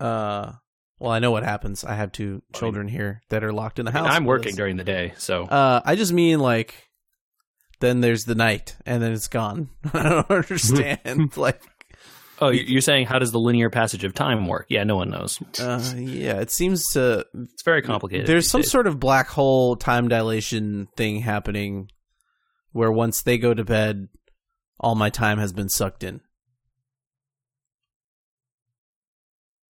[0.00, 0.52] Uh,
[0.98, 1.84] well, I know what happens.
[1.84, 4.08] I have two children here that are locked in the house.
[4.10, 6.74] I'm working during the day, so Uh, I just mean like,
[7.80, 9.68] then there's the night, and then it's gone.
[9.94, 11.36] I don't understand.
[11.36, 11.62] like,
[12.40, 14.66] oh, you- you're saying how does the linear passage of time work?
[14.68, 15.38] Yeah, no one knows.
[15.60, 17.24] uh, yeah, it seems to.
[17.34, 18.26] It's very complicated.
[18.26, 18.70] There's some days.
[18.72, 21.90] sort of black hole time dilation thing happening,
[22.72, 24.08] where once they go to bed,
[24.80, 26.20] all my time has been sucked in.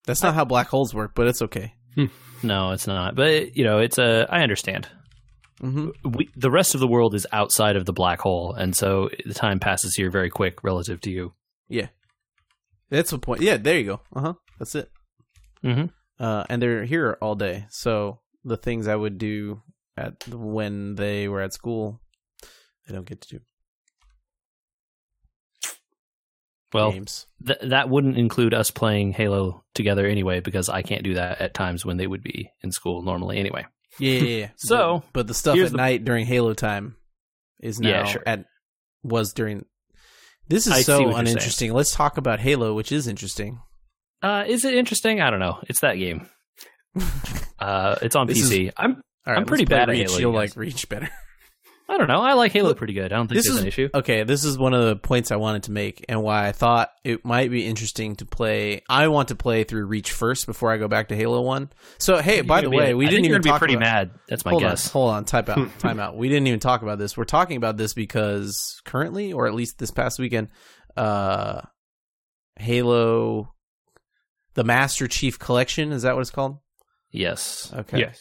[0.07, 1.75] That's not how black holes work, but it's okay.
[2.42, 3.14] no, it's not.
[3.14, 4.27] But you know, it's a.
[4.31, 4.88] I understand.
[5.61, 9.11] hmm We, the rest of the world is outside of the black hole, and so
[9.27, 11.35] the time passes here very quick relative to you.
[11.68, 11.88] Yeah,
[12.90, 13.42] that's the point.
[13.42, 14.01] Yeah, there you go.
[14.14, 14.35] Uh huh.
[14.59, 14.90] That's it.
[15.62, 15.87] Mm-hmm.
[16.23, 19.62] Uh, and they're here all day, so the things I would do
[19.97, 22.01] at when they were at school,
[22.88, 23.40] I don't get to do.
[26.72, 27.26] Well, games.
[27.46, 31.54] th- that wouldn't include us playing Halo together anyway, because I can't do that at
[31.54, 33.38] times when they would be in school normally.
[33.38, 33.64] Anyway,
[33.98, 34.48] Yeah, yeah, yeah.
[34.57, 36.96] So, but, but the stuff at the- night during Halo time
[37.61, 38.22] is now Yeah, sure.
[38.26, 38.44] at
[39.02, 39.64] was during.
[40.48, 41.20] This is I so what you're saying.
[41.28, 41.72] uninteresting.
[41.72, 43.61] Let's talk about Halo, which is interesting.
[44.22, 45.20] uh, is it interesting?
[45.20, 45.59] I don't know.
[45.68, 46.28] It's that game.
[47.61, 48.70] Uh, it's on This PC.
[48.76, 49.02] I'm.
[49.26, 50.07] All right, I'm pretty bad at Reach.
[50.11, 50.54] Halo, You'll you like.
[50.57, 51.09] Reach better.
[51.90, 52.20] I don't know.
[52.20, 53.12] I like Halo pretty good.
[53.12, 53.88] I don't think this there's is an issue.
[53.94, 54.22] okay.
[54.24, 57.24] This is one of the points I wanted to make, and why I thought it
[57.24, 58.83] might be interesting to play.
[58.90, 61.70] I want to play through Reach first before I go back to Halo One.
[61.98, 63.53] So, hey, by the You're gonna way, be- we I didn't think even you're gonna
[63.53, 63.85] talk be pretty about.
[63.87, 64.11] mad.
[64.29, 64.88] That's my hold guess.
[64.88, 66.16] on, hold on, type out, time out.
[66.16, 67.16] We didn't even talk about this.
[67.16, 70.48] We're talking about this because currently, or at least this past weekend,
[70.96, 71.62] uh,
[72.57, 73.55] Halo,
[74.55, 76.59] the Master Chief Collection is that what it's called?
[77.11, 78.20] Yes, Okay, Yes.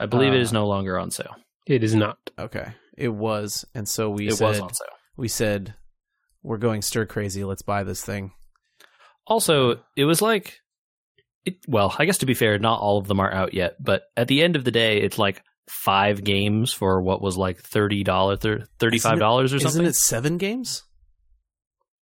[0.00, 1.34] I believe it Uh, is no longer on sale.
[1.66, 2.18] It is not.
[2.38, 4.62] okay, it was, and so we It said
[5.16, 5.74] we said
[6.42, 7.44] we're going stir crazy.
[7.44, 8.32] Let's buy this thing.
[9.26, 10.60] Also, it was like,
[11.44, 13.76] it, well, I guess to be fair, not all of them are out yet.
[13.82, 17.58] But at the end of the day, it's like five games for what was like
[17.60, 18.38] thirty dollars,
[18.78, 19.82] thirty five dollars or something.
[19.82, 20.84] Isn't it seven games?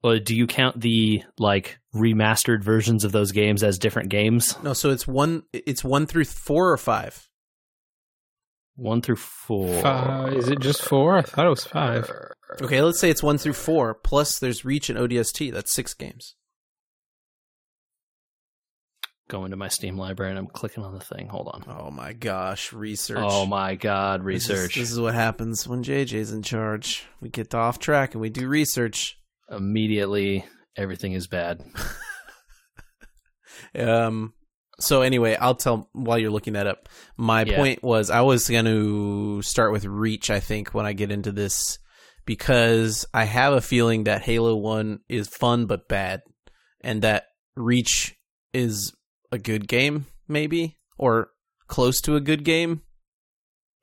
[0.03, 4.55] Well, do you count the like remastered versions of those games as different games?
[4.63, 5.45] No, so it's one.
[5.55, 7.27] It's one through four or five.
[8.77, 9.81] One through four.
[9.83, 11.17] Five, is it just four?
[11.17, 12.11] I thought it was five.
[12.61, 13.95] Okay, let's say it's one through four.
[13.95, 15.53] Plus, there's Reach and ODST.
[15.53, 16.35] That's six games.
[19.29, 21.29] Go into my Steam library and I'm clicking on the thing.
[21.29, 21.65] Hold on.
[21.69, 23.19] Oh my gosh, research.
[23.23, 24.75] Oh my god, This is- research.
[24.75, 27.07] This is, what happens when JJ's in charge.
[27.21, 29.19] We get off track and we do research.
[29.51, 30.45] Immediately,
[30.77, 31.63] everything is bad.
[33.77, 34.35] Um.
[34.81, 36.89] So anyway, I'll tell while you're looking that up.
[37.17, 37.57] My Yeah.
[37.57, 40.31] point was I was going to start with Reach.
[40.31, 41.79] I think when I get into this,
[42.27, 46.23] because I have a feeling that Halo One is fun but bad,
[46.81, 48.17] and that Reach
[48.53, 48.93] is
[49.31, 51.29] a good game, maybe or
[51.69, 52.83] close to a good game.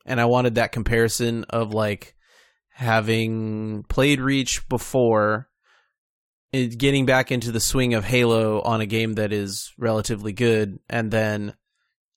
[0.05, 2.15] And I wanted that comparison of like
[2.73, 5.47] having played Reach before
[6.51, 11.11] getting back into the swing of Halo on a game that is relatively good, and
[11.11, 11.55] then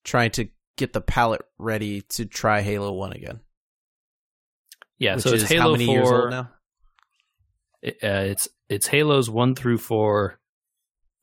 [0.04, 3.40] trying to get the palette ready to try Halo One again.
[4.98, 5.94] Yeah, which so it's Halo how many 4.
[5.94, 6.50] years old now?
[7.82, 10.40] It- uh, it's it's Halos one through four,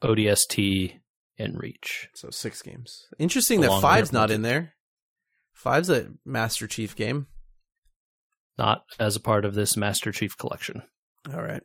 [0.03, 0.99] ODST,
[1.39, 2.07] and Reach.
[2.13, 3.07] So six games.
[3.17, 4.73] Interesting Along that Five's not in there.
[5.53, 7.25] Five's a Master Chief game.
[8.59, 10.83] Not as a part of this Master Chief collection.
[11.33, 11.63] All right.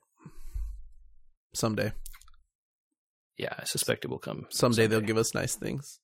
[1.56, 1.92] Someday,
[3.38, 4.46] Yeah, I suspect it will come.
[4.50, 5.98] someday they'll give us nice things.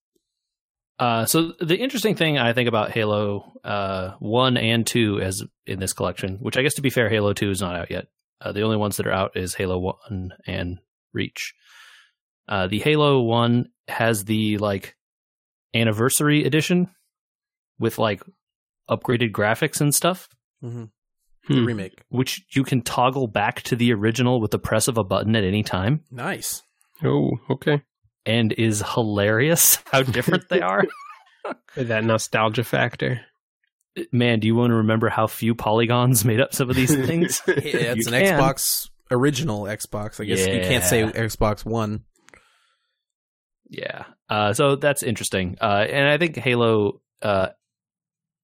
[0.98, 5.78] Uh, so the interesting thing I think about Halo uh, one and two as in
[5.80, 8.06] this collection, which I guess to be fair, Halo two is not out yet.
[8.40, 10.78] Uh, the only ones that are out is Halo one and
[11.12, 11.54] Reach.
[12.48, 14.96] Uh, the Halo one has the like
[15.74, 16.88] anniversary edition
[17.78, 18.22] with like
[18.88, 20.28] upgraded graphics and stuff,
[20.62, 20.84] Mm-hmm.
[21.48, 21.54] Hmm.
[21.54, 22.00] The remake.
[22.08, 25.42] which you can toggle back to the original with the press of a button at
[25.44, 26.62] any time, Nice.
[27.04, 27.82] Oh, okay.
[28.24, 30.84] and is hilarious how different they are.
[31.76, 33.20] That nostalgia factor.
[34.12, 37.42] Man, do you want to remember how few polygons made up some of these things?
[37.48, 38.38] Yeah, it's You an can.
[38.38, 40.20] Xbox original Xbox.
[40.20, 42.04] I guess you can't say Xbox One.
[43.68, 44.04] Yeah.
[44.28, 45.56] Uh, so that's interesting.
[45.60, 47.48] Uh, and I think Halo, uh,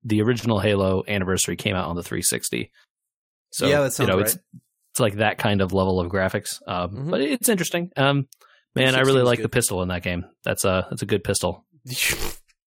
[0.05, 2.71] the original Halo anniversary came out on the 360.
[3.51, 4.27] So, Yeah, that sounds you know, right.
[4.27, 4.39] It's,
[4.93, 6.61] it's like that kind of level of graphics.
[6.67, 7.11] Um, Mhm.
[7.11, 7.91] But it's interesting.
[7.97, 8.29] Um,
[8.75, 9.45] man, I really like good.
[9.45, 10.25] the pistol in that game.
[10.45, 11.65] That's a, that's a good pistol.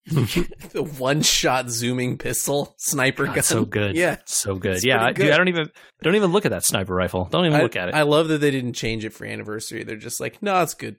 [0.06, 3.44] the one shot zooming pistol sniper God, gun.
[3.44, 3.96] so good.
[3.96, 4.18] Yeah.
[4.26, 4.78] So good.
[4.78, 4.98] It's yeah.
[4.98, 5.34] pretty I, dude.
[5.34, 5.70] I don't even,
[6.02, 7.26] don't even look at that sniper rifle.
[7.26, 7.96] Don't even I, look at it.
[7.96, 9.84] I love that they didn't change it for anniversary.
[9.84, 10.98] They're just like, no, it's good.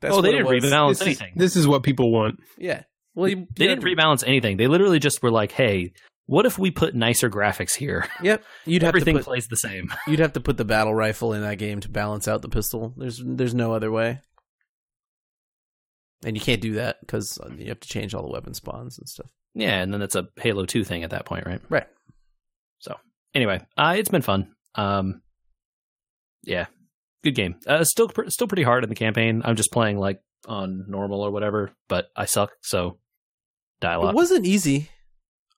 [0.00, 1.00] That's oh, they what it didn't was.
[1.00, 1.32] rebalance anything.
[1.36, 2.40] This is what people want.
[2.58, 2.82] Yeah.
[3.14, 4.56] Well, you, they didn't rebalance anything.
[4.56, 5.92] They literally just were like, hey,
[6.26, 8.08] what if we put nicer graphics here?
[8.22, 8.42] Yep.
[8.64, 9.92] You'd have Everything to put, plays the same.
[10.06, 12.94] you'd have to put the battle rifle in that game to balance out the pistol.
[12.96, 14.20] There's there's no other way.
[16.24, 19.08] And you can't do that because you have to change all the weapon spawns and
[19.08, 19.30] stuff.
[19.54, 21.60] Yeah, and then it's a Halo 2 thing at that point, right?
[21.68, 21.86] Right.
[22.78, 22.96] So,
[23.34, 24.54] anyway, uh, it's been fun.
[24.74, 25.20] Um,
[26.42, 26.66] yeah,
[27.22, 27.56] good game.
[27.66, 29.42] Uh, still, pr- still pretty hard in the campaign.
[29.44, 32.52] I'm just playing like on normal or whatever, but I suck.
[32.62, 32.98] So,
[33.84, 34.88] dial It wasn't easy.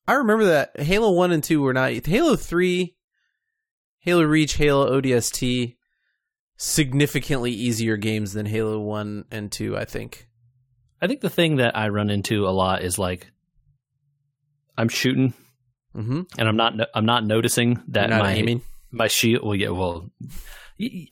[0.09, 2.95] I remember that Halo 1 and 2 were not Halo 3,
[4.01, 5.75] Halo Reach, Halo ODST
[6.57, 10.29] significantly easier games than Halo 1 and 2, I think.
[11.03, 13.27] I think the thing that I run into a lot is like
[14.79, 15.35] I'm shooting
[15.95, 16.27] Mhm.
[16.39, 18.63] and I'm not I'm not noticing that not my aiming.
[18.91, 19.43] my shield.
[19.45, 20.11] Well, yeah, well,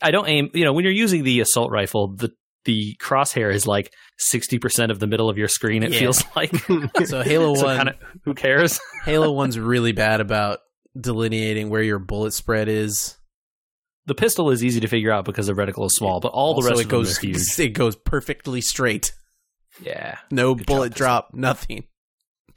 [0.01, 0.49] I don't aim.
[0.53, 2.31] You know, when you're using the assault rifle, the
[2.65, 5.83] the crosshair is like sixty percent of the middle of your screen.
[5.83, 5.99] It Yeah.
[5.99, 6.51] feels like.
[7.05, 8.79] So Halo 1 kinda, who cares?
[9.05, 10.59] Halo 1's really bad about
[10.99, 13.17] delineating where your bullet spread is.
[14.07, 16.67] The pistol is easy to figure out because the reticle is small, but all the
[16.67, 17.59] rest it of goes them are huge.
[17.59, 19.13] it goes perfectly straight.
[19.81, 21.85] Yeah, No Good bullet job, drop, nothing.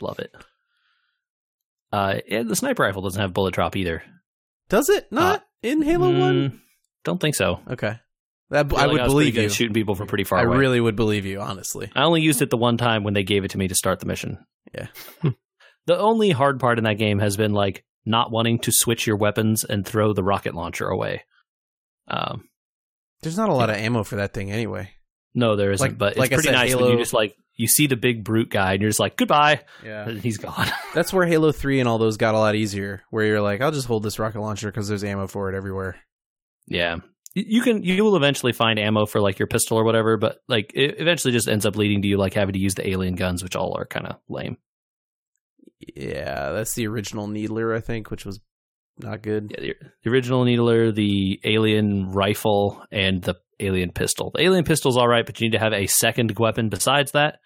[0.01, 0.31] love it.
[1.93, 4.03] Uh, and the sniper rifle doesn't have bullet drop either.
[4.69, 6.35] Does it not in Halo 1?
[6.51, 6.59] Mm,
[7.05, 7.61] Don't think so.
[7.71, 7.99] Okay.
[8.51, 9.49] That, feel I would pretty believe you.
[9.51, 10.57] shooting people from pretty far I away.
[10.57, 11.91] really would believe you, honestly.
[11.95, 14.01] I only used it the one time when they gave it to me to start
[14.01, 14.39] the mission.
[14.75, 14.87] Yeah.
[15.87, 19.17] the only hard part in that game has been like not wanting to switch your
[19.17, 21.25] weapons and throw the rocket launcher away.
[22.09, 22.45] Um,
[23.23, 24.91] There's not a lot of ammo for that thing anyway.
[25.35, 27.13] no, there isn't, Like- but it's like I pretty said, nice when Halo- you just
[27.13, 30.09] like you see the big brute guy and you're just like goodbye, Yeah.
[30.09, 30.69] and he's gone.
[30.95, 33.73] That's where Halo 3 and all those got a lot easier, where you're like, I'll
[33.73, 35.97] just hold this rocket launcher because there's ammo for it everywhere.
[36.67, 36.99] yeah,
[37.35, 40.73] you can you will eventually find ammo for like your pistol or whatever, but like
[40.75, 43.43] it eventually just ends up leading to you like having to use the alien guns,
[43.43, 44.57] which all are kind of lame.
[45.95, 48.41] Yeah, that's the original Needler, I think, which was
[48.99, 49.55] not good.
[49.57, 54.31] Yeah, the, the original needler, the alien rifle, and the alien pistol.
[54.35, 57.39] The alien pistol's all right, but you need to have a second weapon besides that.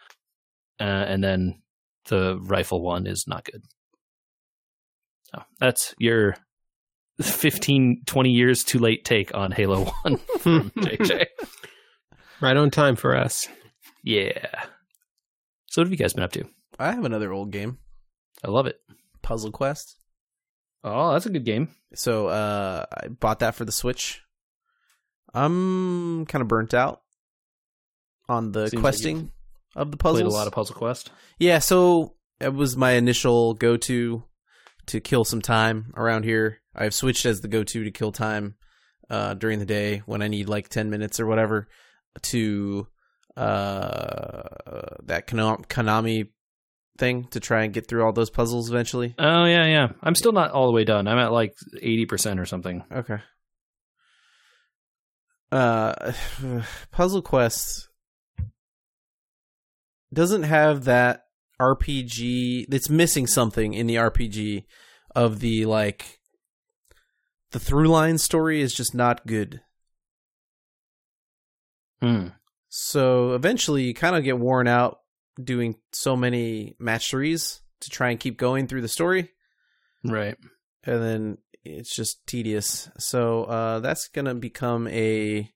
[0.80, 1.62] Uh, and then
[2.06, 3.62] the rifle one is not good.
[5.24, 6.36] So that's your
[7.20, 11.26] 15, 20 years too late take on Halo 1 from JJ.
[12.40, 13.46] Right on time for us.
[14.02, 14.48] Yeah.
[15.68, 16.44] So what have you guys been up to?
[16.78, 17.78] I have another old game,
[18.44, 18.76] I love it.
[19.22, 19.96] Puzzle Quest.
[20.84, 21.68] Oh, that's a good game.
[21.94, 24.20] So uh, I bought that for the Switch.
[25.32, 27.02] I'm kind of burnt out
[28.28, 29.30] on the Seems like questing
[29.76, 30.22] of the puzzles.
[30.22, 31.10] Played a lot of Puzzle Quest.
[31.38, 34.24] Yeah, so it was my initial go to
[34.92, 36.60] to kill some time around here.
[36.74, 38.56] I've switched as the go to to kill time
[39.08, 41.66] uh, during the day when I need like 10 minutes or whatever
[42.20, 42.86] to
[43.34, 44.42] uh,
[45.04, 46.28] that Konami
[46.98, 49.14] thing to try and get through all those puzzles eventually.
[49.18, 49.88] Oh yeah, yeah.
[50.02, 51.08] I'm still not all the way done.
[51.08, 52.84] I'm at like eighty percent or something.
[52.92, 53.16] Okay.
[55.50, 56.12] Uh,
[56.90, 57.88] Puzzle Quest
[60.12, 61.24] doesn't have that
[61.62, 62.66] RPG.
[62.72, 64.64] It's missing something in the RPG
[65.14, 66.18] of the like.
[67.52, 69.60] The through line story is just not good.
[72.00, 72.28] Hmm.
[72.68, 74.98] So eventually, you kind of get worn out
[75.42, 79.30] doing so many match threes to try and keep going through the story.
[80.04, 80.36] Right.
[80.84, 82.88] and then it's just tedious.
[82.98, 85.48] So uh, that's gonna become a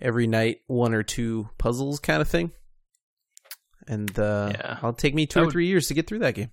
[0.00, 2.52] every night one or two puzzles kind of thing,
[3.88, 4.78] and uh, Yeah.
[4.82, 6.50] I'll take me two or would- three years to get through that game.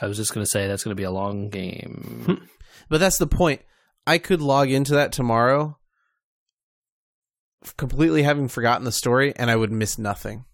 [0.00, 2.48] I was just gonna say that's gonna be a long game.
[2.88, 3.62] But that's the point.
[4.06, 5.78] I could log into that tomorrow,
[7.76, 10.44] completely having forgotten the story, and I would miss nothing.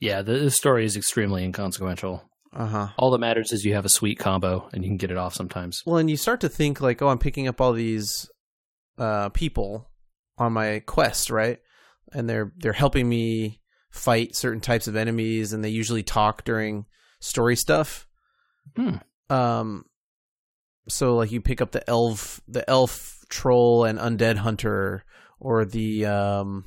[0.00, 2.22] yeah, the, the story is extremely inconsequential.
[2.52, 2.88] Uh huh.
[2.96, 5.34] All that matters is you have a sweet combo and you can get it off
[5.34, 5.82] sometimes.
[5.84, 8.26] Well, and you start to think like, oh, I'm picking up all these
[8.96, 9.90] uh, people
[10.38, 11.58] on my quest, right?
[12.12, 13.60] And they're they're helping me
[13.98, 16.86] fight certain types of enemies, and they usually talk during
[17.20, 18.06] story stuff.
[18.76, 18.96] Hmm.
[19.28, 19.84] Um,
[20.88, 25.04] so like you pick up the elf, the elf troll and undead hunter,
[25.40, 26.64] or the um,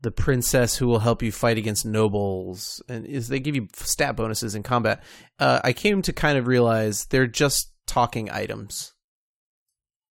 [0.00, 4.16] the princess who will help you fight against nobles, and is they give you stat
[4.16, 5.02] bonuses in combat.
[5.38, 8.92] Uh, I came to kind of realize they're just talking items.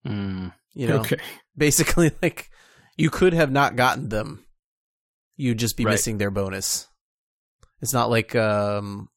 [0.04, 0.48] Hmm.
[0.74, 1.18] You know, Okay.
[1.56, 2.50] basically like
[2.96, 4.44] you could have not gotten them.
[5.36, 5.92] You'd just be Right.
[5.92, 6.88] missing their bonus.
[7.80, 9.08] It's not like um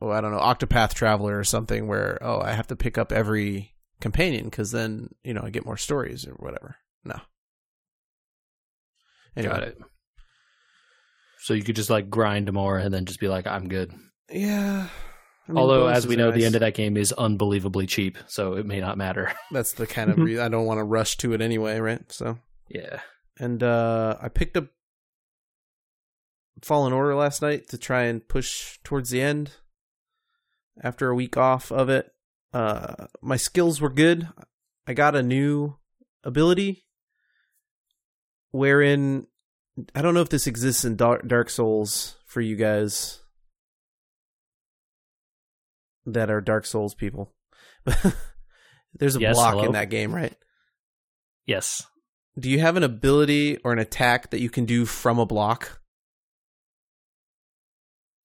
[0.00, 3.12] oh, I don't know, Octopath Traveler or something where oh, I have to pick up
[3.12, 6.76] every companion cuz then, you know, I get more stories or whatever.
[7.04, 7.18] No.
[9.36, 9.52] Anyway.
[9.52, 9.78] Got it.
[11.40, 13.92] So you could just like grind more and then just be like, I'm good.
[14.30, 14.88] Yeah.
[15.48, 18.54] I mean, Although, as we know, the end of that game is unbelievably cheap, so
[18.54, 19.32] it may not matter.
[19.52, 22.00] that's the kind of re- I don't want to rush to it anyway, right?
[22.10, 23.00] So Yeah.
[23.38, 24.66] And uh, I picked up
[26.62, 29.52] Fallen Order last night to try and push towards the end.
[30.82, 32.12] After a week off of it,
[32.52, 34.28] uh, my skills were good.
[34.86, 35.76] I got a new
[36.22, 36.84] ability
[38.50, 39.26] wherein
[39.94, 43.20] I don't know if this exists in Dark, Dark Souls for you guys
[46.04, 47.32] that are Dark Souls people.
[48.94, 49.64] There's a Yes, block hello?
[49.66, 50.34] in that game, right?
[51.46, 51.86] Yes.
[52.38, 55.80] Do you have an ability or an attack that you can do from a block?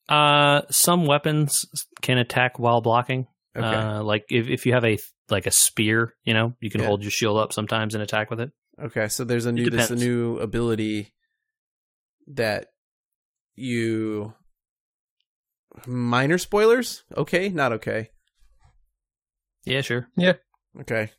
[0.09, 1.65] Uh, some weapons
[2.01, 3.27] can attack while blocking.
[3.55, 3.65] Okay.
[3.65, 4.97] Uh, like if if you have a
[5.29, 6.87] like a spear, you know, you can Yeah.
[6.87, 8.51] hold your shield up sometimes and attack with it.
[8.81, 11.13] okay, so there's a new there's a new ability
[12.27, 12.67] that
[13.55, 14.33] you
[15.85, 17.03] minor spoilers?
[17.15, 18.09] Okay, not okay.
[19.63, 20.07] Yeah, sure.
[20.17, 20.33] Yeah.
[20.81, 21.11] Okay.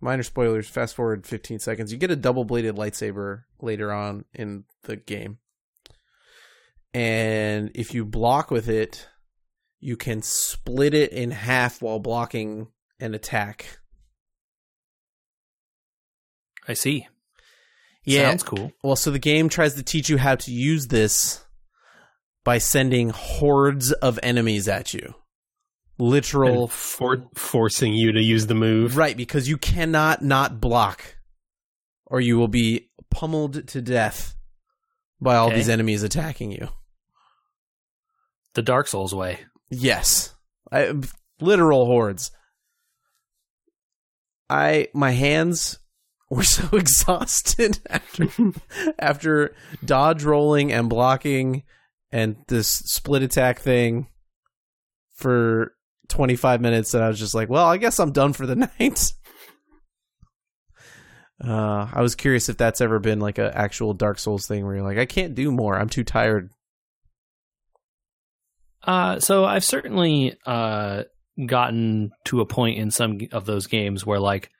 [0.00, 0.68] Minor spoilers.
[0.68, 1.92] Fast forward 15 seconds.
[1.92, 5.38] You get a double bladed lightsaber later on in the game.
[6.92, 9.08] And if you block with it,
[9.80, 12.68] you can split it in half while blocking
[13.00, 13.78] an attack.
[16.66, 17.06] I see.
[18.04, 18.30] Yeah.
[18.30, 18.72] Sounds cool.
[18.82, 21.44] Well, so the game tries to teach you how to use this
[22.44, 25.14] by sending hordes of enemies at you.
[25.98, 28.96] Literal for- forcing you to use the move.
[28.96, 31.16] Right, because you cannot not block,
[32.04, 34.36] or you will be pummeled to death
[35.20, 35.56] by all Okay.
[35.56, 36.68] these enemies attacking you.
[38.54, 39.40] The Dark Souls way.
[39.70, 40.34] Yes,
[40.70, 40.92] I,
[41.40, 42.30] literal hordes.
[44.48, 45.78] I my hands
[46.30, 48.28] were so exhausted after
[48.98, 51.62] after dodge rolling and blocking
[52.12, 54.08] and this split attack thing
[55.14, 55.72] for
[56.08, 59.12] 25 minutes and I was just like, well, I guess I'm done for the night.
[61.44, 64.76] Uh, I was curious if that's ever been like an actual Dark Souls thing where
[64.76, 65.78] you're like, I can't do more.
[65.78, 66.50] I'm too tired.
[68.82, 71.02] Uh, so I've certainly uh,
[71.44, 74.50] gotten to a point in some of those games where, like,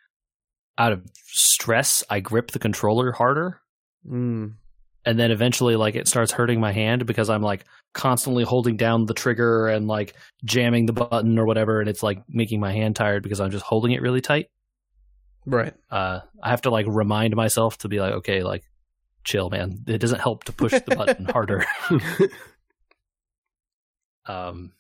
[0.76, 3.60] out of stress, I grip the controller harder,
[4.06, 4.54] Mm.
[5.04, 7.64] and then eventually, like, it starts hurting my hand because I'm like
[7.96, 12.22] constantly holding down the trigger and like jamming the button or whatever, and it's like
[12.28, 14.46] making my hand tired because I'm just holding it really tight.
[15.46, 15.74] Right.
[15.90, 18.64] Uh, I have to like remind myself to be like, okay, like,
[19.24, 19.84] chill, man.
[19.86, 21.64] It doesn't help to push the button harder.
[24.28, 24.72] Um,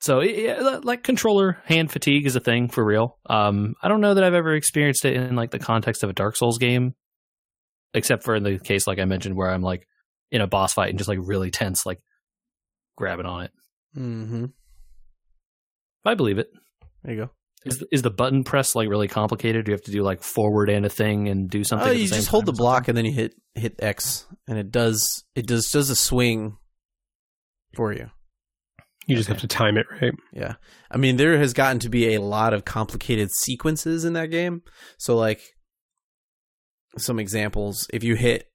[0.00, 3.18] so yeah, like controller hand fatigue is a thing for real.
[3.28, 6.14] Um, I don't know that I've ever experienced it in like the context of a
[6.14, 6.94] Dark Souls game,
[7.94, 9.86] except for in the case like I mentioned where I'm like
[10.32, 12.00] in a boss fight and just like really tense, like
[12.96, 13.50] grabbing on it.
[13.96, 14.46] Mm-hmm.
[16.04, 16.50] I believe it.
[17.04, 17.30] There you go.
[17.64, 19.64] Is is the button press like really complicated?
[19.64, 21.86] Do you have to do like forward and a thing and do something?
[21.86, 24.26] Oh, at the you same just hold the block and then you hit hit X,
[24.48, 26.56] and it does it does does a swing
[27.76, 28.10] for you.
[29.06, 29.34] you just Okay.
[29.34, 30.12] have to time it right.
[30.32, 30.54] Yeah.
[30.90, 34.62] I mean, there has gotten to be a lot of complicated sequences in that game.
[34.98, 35.40] So, like,
[36.98, 38.48] some examples if you hit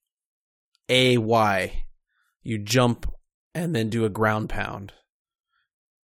[0.90, 1.84] A, Y,
[2.44, 3.12] you jump
[3.54, 4.94] and then do a ground pound.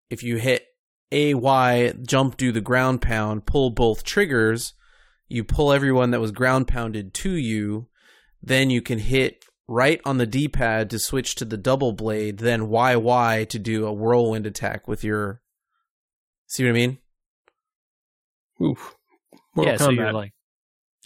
[0.09, 0.65] If you hit
[1.11, 4.73] A, Y, jump, do the ground pound, pull both triggers,
[5.27, 7.87] you pull everyone that was ground pounded to you,
[8.41, 12.67] then you can hit right on the D-pad to switch to the double blade, then
[12.67, 15.41] YY to do a whirlwind attack with your.
[16.47, 16.97] See what I mean?
[18.61, 18.95] Oof.
[19.55, 19.63] something?
[19.63, 20.33] Yeah, Mortal so you're like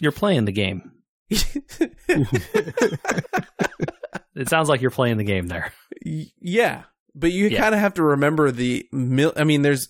[0.00, 0.92] you're playing the game.
[4.34, 5.72] It sounds like you're playing the game there.
[6.02, 7.60] Yeah, but you Yeah.
[7.60, 8.86] kind of have to remember the.
[8.92, 9.88] Mil- I mean, there's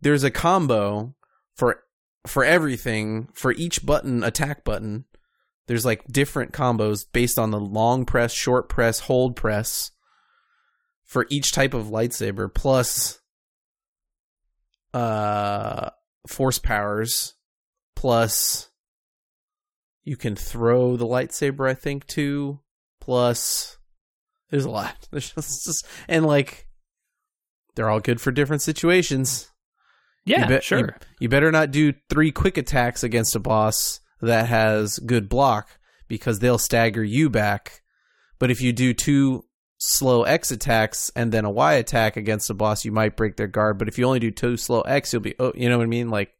[0.00, 1.14] there's a combo
[1.56, 1.82] for
[2.26, 5.04] for everything for each button attack button.
[5.66, 9.90] There's like different combos based on the long press, short press, hold press
[11.04, 13.18] for each type of lightsaber plus
[14.94, 15.90] uh
[16.26, 17.34] force powers
[17.94, 18.69] plus
[20.04, 22.60] you can throw the lightsaber I think too
[23.00, 23.76] plus
[24.50, 26.66] there's a lot there's just, and like
[27.74, 29.50] they're all good for different situations
[30.24, 30.96] Yeah, bet- sure.
[31.18, 35.68] you better not do three quick attacks against a boss that has good block
[36.08, 37.80] because they'll stagger you back.
[38.38, 39.44] But if you do two
[39.78, 43.46] slow X attacks and then a Y attack against a boss, you might break their
[43.46, 43.78] guard.
[43.78, 45.88] But if you only do two slow X, you'll be, oh, you know what I
[45.88, 46.10] mean?
[46.10, 46.32] Like,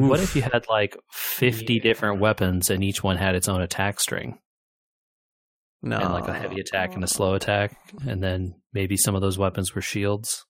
[0.00, 4.00] What if you had like 50 different weapons and each one had its own attack
[4.00, 4.38] string
[5.82, 7.76] no, and like a heavy attack and a slow attack
[8.06, 10.44] and then maybe some of those weapons were shields?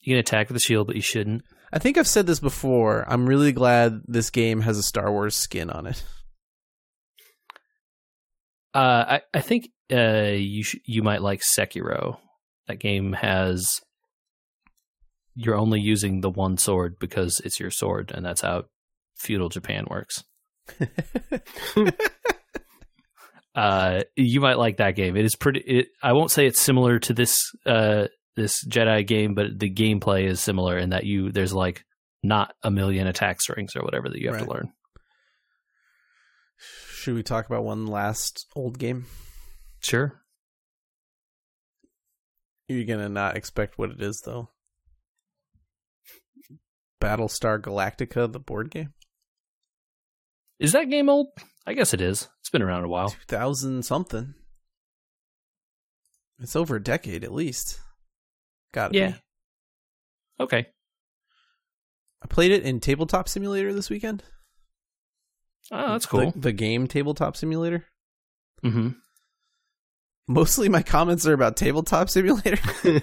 [0.00, 1.42] You can attack with a shield, but you shouldn't.
[1.72, 3.04] I think I've said this before.
[3.06, 6.02] I'm really glad this game has a Star Wars skin on it.
[8.72, 12.18] Uh, I I think uh you sh- you might like Sekiro.
[12.68, 13.80] That game has
[15.40, 18.64] you're only using the one sword because it's your sword, and that's how
[19.16, 20.22] feudal Japan works.
[23.54, 25.16] uh, you might like that game.
[25.16, 25.60] It is pretty.
[25.60, 30.26] It, I won't say it's similar to this uh this Jedi game, but the gameplay
[30.26, 31.84] is similar in that you there's like
[32.22, 34.70] not a million attack strings or whatever that you have to learn.
[36.92, 39.06] Should we talk about one last old game?
[39.80, 40.20] Sure.
[42.68, 44.50] You're gonna not expect what it is though.
[47.00, 48.92] Battlestar Galactica, the board game,
[50.58, 51.28] Is that game old?
[51.66, 52.28] I guess it is.
[52.40, 53.10] It's been around a while.
[53.10, 54.34] two thousand something.
[56.38, 57.78] It's over a decade at least.
[58.72, 59.10] Got Yeah.
[59.10, 59.14] Be.
[60.40, 60.66] Okay.
[62.22, 64.22] I played it in Tabletop Simulator this weekend.
[65.72, 66.30] Oh, that's cool.
[66.32, 67.84] The, the game Tabletop Simulator.
[68.64, 68.90] mm-hmm.
[70.28, 72.58] Mostly my comments are about Tabletop Simulator,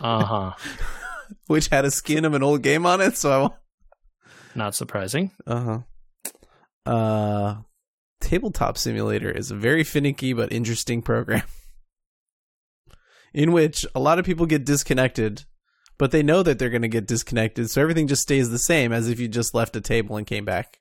[0.00, 0.52] Uh huh.
[1.46, 3.16] which had a skin of an old game on it.
[3.16, 3.48] So I
[4.54, 5.30] Not surprising.
[5.46, 5.82] Uh
[6.86, 6.90] huh.
[6.90, 7.56] Uh,
[8.20, 11.44] Tabletop Simulator is a very finicky but interesting program
[13.34, 15.44] in which a lot of people get disconnected,
[15.98, 18.92] but they know that they're going to get disconnected, so everything just stays the same
[18.92, 20.80] as if you just left a table and came back.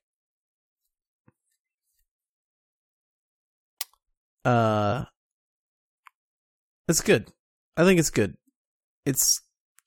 [4.45, 5.05] Uh,
[6.87, 7.31] it's good.
[7.77, 8.35] I think it's good.
[9.05, 9.41] It's.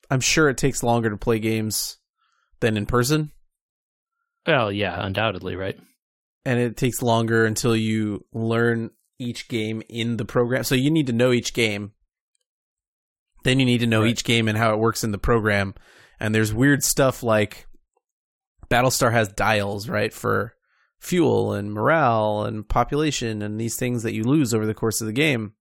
[0.09, 1.97] I'm sure it takes longer to play games
[2.59, 3.31] than in person.
[4.45, 5.77] Well, yeah, undoubtedly, right?
[6.45, 8.89] and it takes longer until you learn
[9.19, 10.63] each game in the program.
[10.63, 11.91] So you need to know each game.
[13.43, 14.11] Then you need to know Right.
[14.11, 15.73] each game and how it works in the program.
[16.21, 17.67] And there's weird stuff like
[18.69, 20.53] Battlestar has dials, right, for
[21.01, 25.07] fuel and morale and population and these things that you lose over the course of
[25.07, 25.51] the game.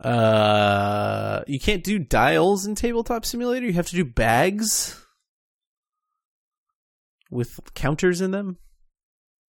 [0.00, 3.66] Uh, you can't do dials in Tabletop Simulator.
[3.66, 4.98] You have to do bags
[7.30, 8.56] with counters in them.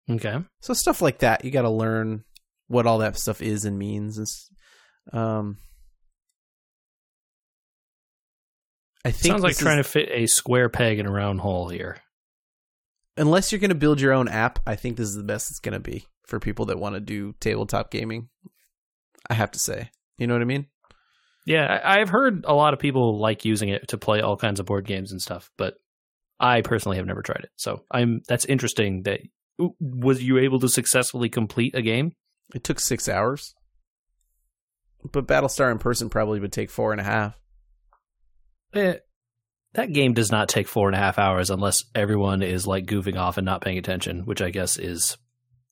[0.09, 0.37] Okay.
[0.61, 2.23] So stuff like that, you got to learn
[2.67, 4.49] what all that stuff is and means.
[5.11, 5.57] Um,
[9.05, 11.69] I think Sounds like trying is- to fit a square peg in a round hole
[11.69, 11.97] here.
[13.17, 15.59] unless you're going to build your own app, I think this is the best it's
[15.59, 18.29] going to be for people that want to do tabletop gaming.
[19.29, 20.67] I have to say, you know what I mean?
[21.45, 24.59] Yeah, I, I've heard a lot of people like using it to play all kinds
[24.59, 25.75] of board games and stuff, but
[26.39, 27.51] I personally have never tried it.
[27.55, 29.03] So I'm that's interesting.
[29.03, 29.21] That
[29.79, 32.13] was you able to successfully complete a game?
[32.53, 33.55] It took six hours,
[35.11, 37.37] but Battlestar in person probably would take four and a half.
[38.73, 38.95] Eh,
[39.73, 43.17] that game does not take four and a half hours unless everyone is like goofing
[43.17, 45.17] off and not paying attention, which I guess is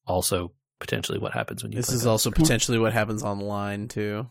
[0.06, 1.78] also potentially what happens when you.
[1.78, 4.28] This is also potentially what happens online too.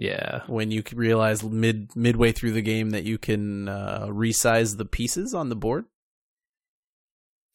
[0.00, 0.42] Yeah.
[0.46, 5.34] when you realize mid midway through the game that you can uh, resize the pieces
[5.34, 5.84] on the board.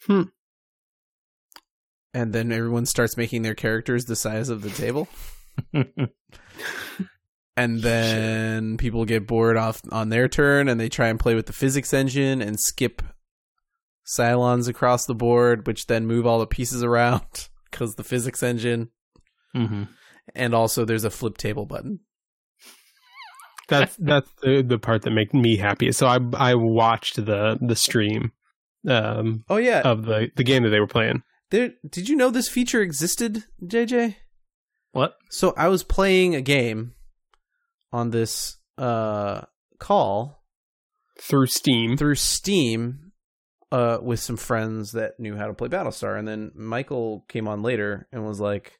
[0.05, 0.23] Hmm.
[2.13, 5.09] And then everyone starts making their characters the size of the table,
[7.57, 11.47] and then people get bored off on their turn, and they try and play with
[11.47, 13.01] the physics engine and skip
[14.05, 18.89] Cylons across the board, which then move all the pieces around because the physics engine,
[19.53, 19.83] hmm
[20.33, 21.99] and also there's a flip table button.
[23.67, 25.91] That's that's the the part that makes me happy.
[25.91, 28.31] So I I watched the the stream
[28.87, 31.23] um, Oh yeah, of the the game that they were playing.
[31.51, 34.15] There, did you know this feature existed, JJ?
[34.91, 35.15] What?
[35.29, 36.93] So I was playing a game
[37.91, 39.41] on this uh,
[39.79, 40.43] call
[41.19, 41.97] through Steam.
[41.97, 43.11] through Steam
[43.71, 47.61] uh, with some friends that knew how to play Battlestar, and then Michael came on
[47.61, 48.79] later and was like,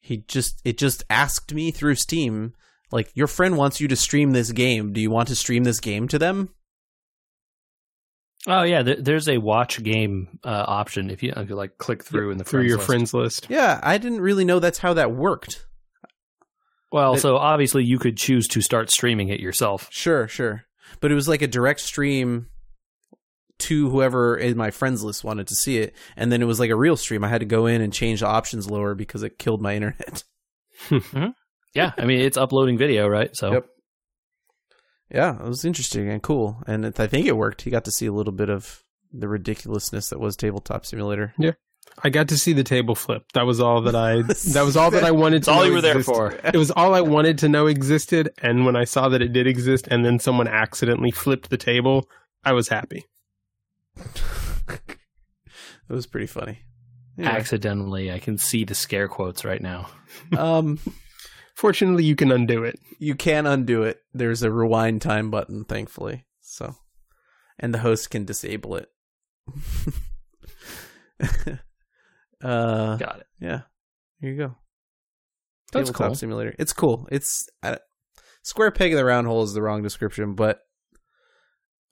[0.00, 2.54] he just it just asked me through Steam,
[2.92, 4.92] like, your friend wants you to stream this game.
[4.92, 6.50] Do you want to stream this game to them?
[8.46, 12.04] Oh yeah, th- there's a watch game uh, option if you, if you like click
[12.04, 12.86] through in the through friends your list.
[12.86, 13.46] friends list.
[13.48, 15.64] Yeah, I didn't really know that's how that worked.
[16.92, 19.88] Well, It- so obviously you could choose to start streaming it yourself.
[19.90, 20.64] Sure, sure.
[21.00, 22.48] But it was like a direct stream
[23.60, 25.94] to whoever in my friends list wanted to see it.
[26.16, 27.24] And then it was like a real stream.
[27.24, 30.24] I had to go in and change the options lower because it killed my internet.
[31.74, 33.34] Yeah, I mean it's uploading video, right?
[33.34, 33.66] So Yep.
[35.10, 36.62] Yeah, it was interesting and cool.
[36.66, 37.64] And it, I think it worked.
[37.66, 41.34] You got to see a little bit of the ridiculousness that was Tabletop Simulator.
[41.38, 41.52] Yeah.
[42.02, 43.24] I got to see the table flip.
[43.34, 44.22] That was all that I
[44.52, 46.32] that was all that I wanted to all know you were there for.
[46.32, 49.46] It was all I wanted to know existed and when I saw that it did
[49.46, 52.08] exist and then someone accidentally flipped the table,
[52.42, 53.04] I was happy.
[54.68, 54.98] it
[55.88, 56.60] was pretty funny.
[57.16, 59.88] Anyway, accidentally, I can see the scare quotes right now.
[60.36, 60.80] um,
[61.54, 62.78] Fortunately, you can undo it.
[62.98, 64.00] you can undo it.
[64.12, 66.26] There's a rewind time button, thankfully.
[66.40, 66.74] So,
[67.58, 68.88] and the host can disable it.
[72.42, 73.26] uh, Got it.
[73.40, 73.62] yeah.
[74.20, 74.56] Here you go.
[75.72, 76.14] That's Tabletop cool.
[76.16, 76.54] Simulator.
[76.58, 77.08] It's cool.
[77.10, 77.76] It's uh,
[78.42, 80.60] square peg in the round hole is the wrong description, but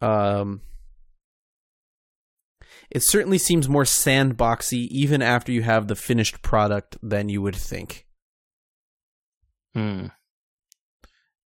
[0.00, 0.60] um,
[2.90, 7.56] it certainly seems more sandboxy even after you have the finished product than you would
[7.56, 8.06] think.
[9.74, 10.06] Hmm.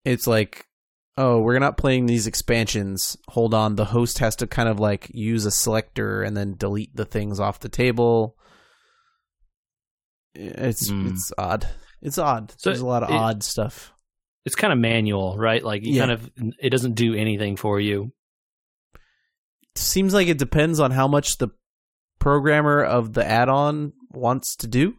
[0.05, 0.67] it's like
[1.17, 5.09] oh we're not playing these expansions hold on the host has to kind of like
[5.15, 8.37] use a selector and then delete the things off the table
[10.35, 11.07] it's Hmm.
[11.09, 11.67] it's odd
[12.03, 13.93] it's odd So there's a lot of it- odd stuff
[14.45, 15.63] It's kind of manual, right?
[15.65, 16.03] Like you Yeah.
[16.07, 18.13] kind of it doesn't do anything for you.
[19.75, 21.49] seems like it depends on how much the
[22.19, 24.95] programmer of the add-on wants to do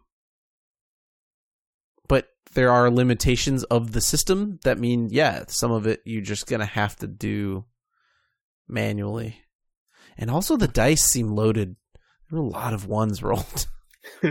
[2.58, 6.66] there are limitations of the system that mean yeah some of it you're just gonna
[6.66, 7.64] have to do
[8.68, 9.44] manually
[10.18, 11.76] and also the dice seem loaded
[12.32, 13.68] there were a lot of ones rolled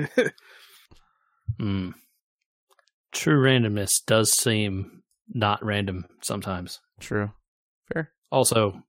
[1.58, 1.90] Hmm.
[3.12, 5.02] True randomness does seem
[5.32, 6.80] not random sometimes.
[7.00, 7.30] true
[7.92, 8.82] fair Also,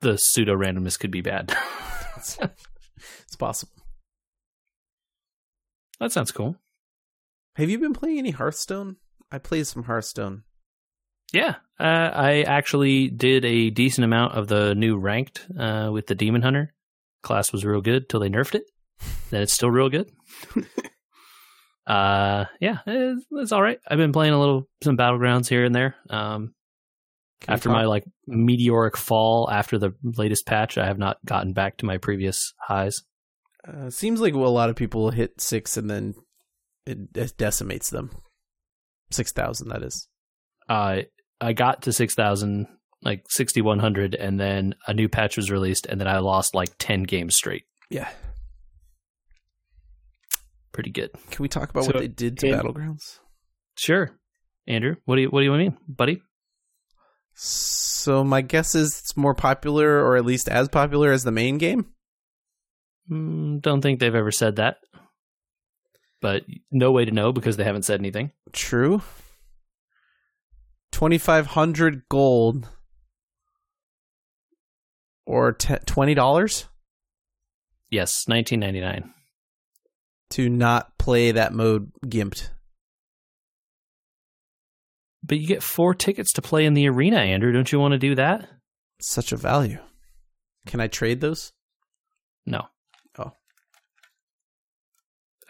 [0.00, 1.54] the pseudo randomness could be bad.
[2.16, 3.74] it's possible
[6.00, 6.56] that sounds cool.
[7.56, 8.96] Have you been playing any hearthstone
[9.30, 10.42] i played some hearthstone
[11.32, 16.16] Yeah, uh, I actually did a decent amount of the new ranked uh, with the
[16.16, 16.74] Demon Hunter
[17.22, 17.52] class.
[17.52, 18.64] Was real good till they nerfed it.
[19.30, 20.10] Then it's still real good.
[21.86, 23.80] Uh, yeah, it's, it's all right.
[23.88, 25.96] I've been playing a little some battlegrounds here and there.
[26.08, 26.54] Um,
[27.48, 31.86] after my like meteoric fall after the latest patch, I have not gotten back to
[31.86, 33.02] my previous highs.
[33.66, 36.14] Uh, seems like a lot of people hit six and then
[36.86, 38.10] it, it decimates them.
[39.10, 40.08] Six thousand, that is.
[40.68, 41.00] Uh,
[41.40, 42.66] I got to six thousand,
[43.02, 46.54] like sixty one hundred, and then a new patch was released, and then I lost
[46.54, 47.64] like ten games straight.
[47.90, 48.08] Yeah.
[50.72, 51.10] Pretty good.
[51.30, 53.18] Can we talk about So, what they did to in- Battlegrounds?
[53.76, 54.10] Sure,
[54.68, 54.96] Andrew.
[55.04, 56.22] What do you what do you mean, buddy?
[57.34, 61.58] So my guess is it's more popular, or at least as popular as the main
[61.58, 61.86] game.
[63.10, 64.76] Mm, don't think they've ever said that,
[66.20, 68.32] but no way to know because they haven't said anything.
[68.52, 69.02] True.
[70.92, 72.68] Twenty five hundred gold,
[75.26, 76.66] or te- twenty dollars
[77.90, 79.12] Yes, nineteen ninety nine.
[80.30, 82.50] to not play that mode gimped.
[85.22, 87.52] But you get four tickets to play in the arena, Andrew.
[87.52, 88.48] Don't you want to do that?
[89.00, 89.78] Such a value.
[90.66, 91.52] Can I trade those?
[92.46, 92.66] No.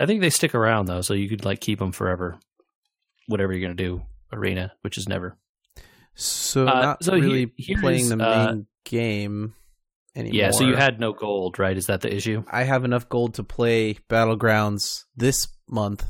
[0.01, 2.39] I think they stick around though, so you could like keep them forever.
[3.29, 5.37] Whatever you're gonna do, arena, which is never.
[6.15, 9.55] So Uh, not so he- really here playing the main uh, game
[10.17, 10.35] anymore.
[10.37, 11.77] Yeah, so you had no gold, right?
[11.77, 12.43] Is that the issue?
[12.51, 16.05] I have enough gold to play Battlegrounds this month,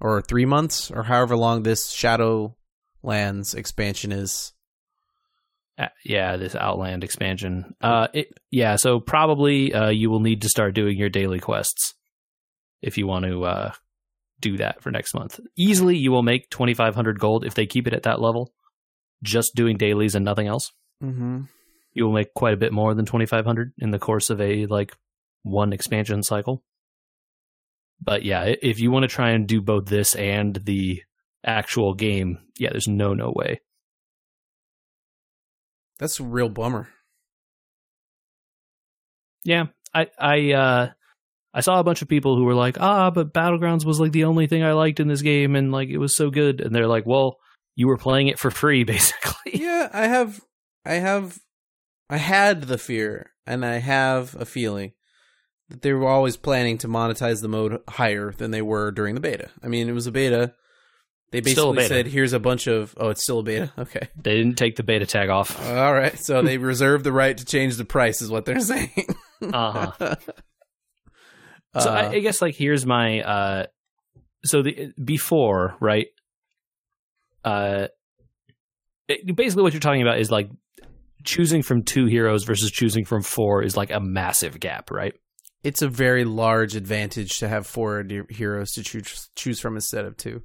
[0.00, 4.52] or three months, or however long this Shadowlands expansion is.
[5.78, 7.74] Uh, yeah, this Outland expansion.
[7.80, 11.94] Uh, it, yeah, so probably uh, you will need to start doing your daily quests
[12.82, 13.72] if you want to uh,
[14.40, 15.38] do that for next month.
[15.56, 18.52] Easily, you will make twenty five hundred gold if they keep it at that level.
[19.22, 20.72] Just doing dailies and nothing else,
[21.04, 21.42] Mm-hmm.
[21.92, 24.40] you will make quite a bit more than twenty five hundred in the course of
[24.40, 24.96] a like
[25.42, 26.62] one expansion cycle.
[28.02, 31.02] But yeah, if you want to try and do both this and the
[31.44, 33.60] actual game, yeah, there's no no way.
[35.98, 36.88] That's a real bummer.
[39.44, 40.90] Yeah, I I uh
[41.52, 44.24] I saw a bunch of people who were like, "Ah, but Battlegrounds was like the
[44.24, 46.86] only thing I liked in this game and like it was so good." And they're
[46.86, 47.38] like, "Well,
[47.76, 50.40] you were playing it for free basically." yeah, I have,
[50.84, 51.38] I have,
[52.08, 54.92] I had the fear, and I have a feeling
[55.68, 59.20] that they were always planning to monetize the mode higher than they were during the
[59.20, 59.50] beta.
[59.62, 60.54] I mean, it was a beta.
[61.32, 61.88] They basically beta.
[61.88, 63.72] said, "Here's a bunch of." Oh, it's still a beta.
[63.78, 64.08] Okay.
[64.20, 65.64] they didn't take the beta tag off.
[65.68, 66.18] All right.
[66.18, 69.14] So they reserve the right to change the price, is what they're saying.
[69.42, 70.14] Uh-huh.
[71.78, 73.66] So I, Uh, I guess like here's my uh
[74.44, 76.06] so the before, right?
[77.44, 77.88] Uh
[79.08, 80.50] it- basically what you're talking about is like
[81.24, 85.14] choosing from two heroes versus choosing from four is like a massive gap, right?
[85.62, 90.16] it's a very large advantage to have four heroes to choose choose from instead of
[90.16, 90.40] two.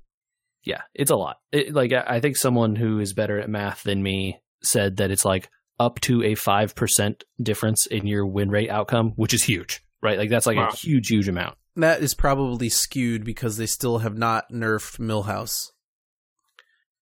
[0.65, 1.37] Yeah, it's a lot.
[1.53, 5.11] It, like I I think someone who is better at math than me said that
[5.11, 5.47] it's like
[5.79, 10.17] up to a five percent difference in your win rate outcome, which is huge, right?
[10.17, 10.69] Like that's like Wow.
[10.69, 11.57] a huge, huge amount.
[11.75, 15.71] That is probably skewed because they still have not nerfed Millhouse.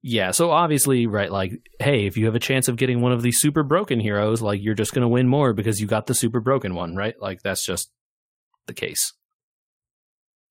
[0.02, 1.32] Yeah, so obviously, right?
[1.32, 4.42] Like, hey, if you have a chance of getting one of these super broken heroes,
[4.42, 7.16] like you're just going to win more because you got the super broken one, right?
[7.22, 7.90] Like that's just
[8.68, 9.14] the case.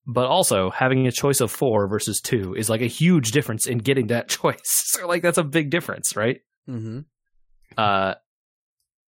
[0.06, 3.78] But also, having a choice of four versus two is like a huge difference in
[3.78, 4.58] getting that choice.
[4.64, 6.40] So, like, that's a big difference, right?
[6.68, 7.00] Mm-hmm.
[7.76, 8.14] Uh,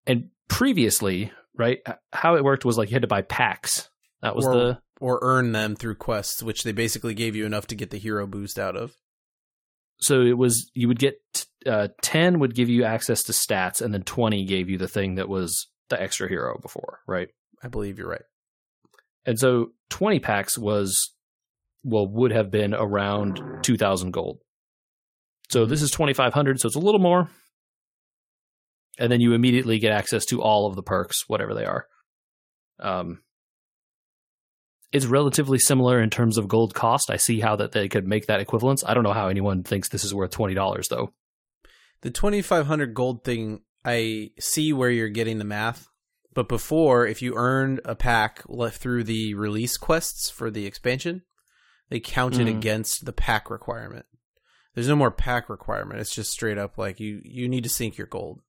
[0.07, 1.79] and previously, right,
[2.13, 3.89] how it worked was like you had to buy packs.
[4.21, 7.67] That was Or- the Or earn them through quests, which they basically gave you enough
[7.67, 8.95] to get the hero boost out of.
[9.99, 11.15] so it was you would get
[11.65, 15.15] uh, ten would give you access to stats, and then twenty gave you the thing
[15.15, 17.29] that was the extra hero before, right?
[17.63, 18.25] I believe you're right.
[19.25, 21.11] And so twenty packs was
[21.83, 24.39] well would have been around two thousand gold.
[25.49, 27.29] So this is twenty five hundred, so it's a little more.
[28.97, 31.85] And then you immediately get access to all of the perks, whatever they are.
[32.79, 33.21] Um,
[34.91, 37.09] it's relatively similar in terms of gold cost.
[37.09, 38.83] I see how that they could make that equivalence.
[38.85, 41.13] I don't know how anyone thinks this is worth twenty dollars though.
[42.01, 45.87] The 2500 gold thing, I see where you're getting the math.
[46.33, 51.23] But before, if you earned a pack left through the release quests for the expansion,
[51.89, 52.57] they counted Mhm.
[52.57, 54.05] against the pack requirement.
[54.73, 55.99] There's no more pack requirement.
[55.99, 58.41] It's just straight up like you you need to sink your gold.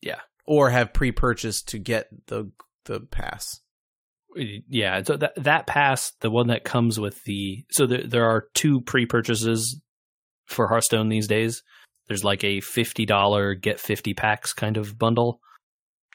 [0.00, 0.20] Yeah.
[0.46, 2.50] Or have pre-purchased to get the
[2.84, 3.60] the pass.
[4.34, 8.46] Yeah, so that that pass, the one that comes with the so there there are
[8.54, 9.80] two pre-purchases
[10.46, 11.62] for Hearthstone these days.
[12.08, 15.40] There's like a fifty dollar get fifty packs kind of bundle,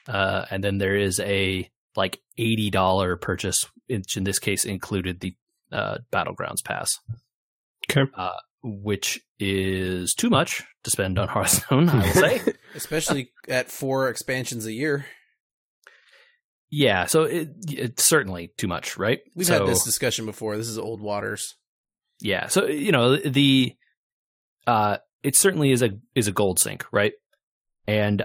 [0.08, 5.20] uh, and then there is a like eighty dollar purchase, which in this case included
[5.20, 5.36] the
[5.70, 6.98] uh, Battlegrounds Pass,
[7.90, 8.10] Okay.
[8.64, 11.88] Which is too much to spend on Hearthstone.
[11.88, 12.40] I will say.
[12.74, 15.06] Especially at four expansions a year.
[16.70, 19.20] yeah, so it, it's certainly too much, right?
[19.36, 20.56] We've so, had this discussion before.
[20.56, 21.54] This is old waters.
[22.20, 23.74] Yeah, so you know the
[24.66, 27.12] uh it certainly is a is a gold sink, right?
[27.86, 28.24] And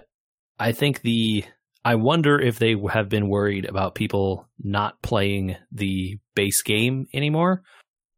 [0.57, 1.43] I think the
[1.83, 7.63] I wonder if they have been worried about people not playing the base game anymore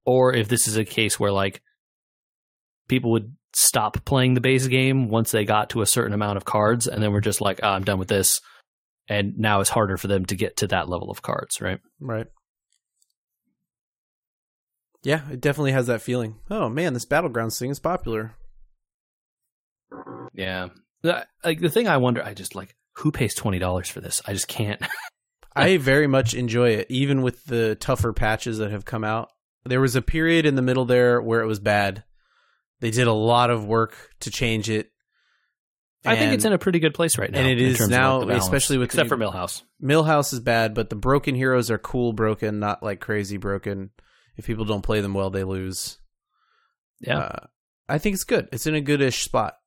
[0.06, 1.62] or if this is a case where like
[2.92, 6.46] people would stop playing the base game once they got to a certain amount of
[6.46, 8.42] cards and then we're just like, oh, I'm done with this.
[9.08, 11.80] And now it's harder for them to get to that level of cards, right?
[12.02, 12.28] Right.
[15.04, 16.36] Yeah, it definitely has that feeling.
[16.50, 18.36] Oh man, this battlegrounds thing is popular.
[20.34, 20.68] Yeah.
[21.02, 24.22] Like the thing I wonder, I just like who pays twenty dollars for this?
[24.28, 24.82] I just can't.
[25.56, 29.30] I very much enjoy it, even with the tougher patches that have come out.
[29.66, 32.04] There was a period in the middle there where it was bad.
[32.82, 34.92] They did a lot of work to change it.
[36.04, 38.38] I think it's in a pretty good place right now, and it is now, like,
[38.38, 39.62] especially with except the- for Millhouse.
[39.82, 43.92] Millhouse is bad, but the broken heroes are cool broken, not like crazy broken.
[44.36, 46.00] If people don't play them well, they lose.
[47.02, 47.46] Yeah, Uh,
[47.88, 48.50] I think it's good.
[48.52, 49.58] It's in a goodish spot.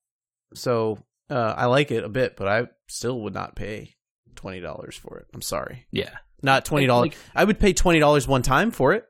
[0.55, 0.99] So
[1.31, 3.95] uh, I like it a bit, but I still would not pay
[4.35, 5.27] twenty dollars for it.
[5.35, 7.11] I'm sorry, yeah, not twenty dollars.
[7.11, 9.05] Like- I would pay twenty dollars one time for it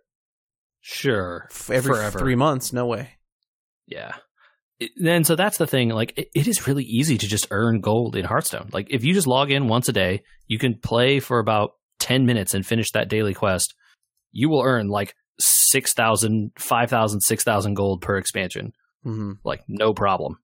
[0.83, 1.49] sure.
[1.71, 2.19] every Forever.
[2.19, 2.71] three months.
[2.73, 3.15] No way.
[3.87, 4.13] Yeah.
[4.81, 5.91] It, then so that's the thing.
[5.91, 8.71] Like it, it is really easy to just earn gold in Hearthstone.
[8.73, 12.27] Like if you just log in once a day, you can play for about ten
[12.27, 13.75] minutes and finish that daily quest.
[14.33, 18.73] You will earn like 6,000, 5,000, 6,000 gold per expansion.
[19.03, 20.39] hmm like no problem.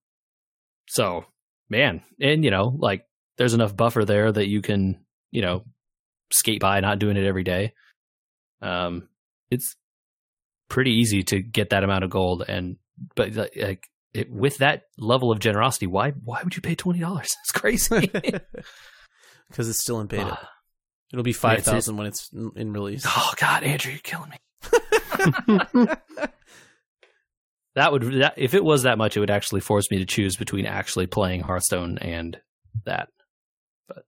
[0.89, 1.25] So,
[1.69, 3.05] man, and you know, like
[3.39, 5.65] there's enough buffer there that you can, you know,
[6.33, 7.73] skate by not doing it every day.
[8.63, 9.09] Um,
[9.51, 9.77] it's
[10.69, 12.77] pretty easy to get that amount of gold, and
[13.15, 17.29] but like it, with that level of generosity, why why would you pay twenty dollars?
[17.45, 18.11] It's crazy.
[19.49, 20.39] Because it's still in beta.
[20.41, 20.49] Ah.
[21.13, 23.05] It'll be five thousand when it's in- in release.
[23.05, 24.39] oh God, Andrew, you're killing me.
[27.77, 30.37] That would that, if it was that much, it would actually force me to choose
[30.37, 32.37] between actually playing Hearthstone and
[32.85, 33.09] that.
[33.87, 34.05] But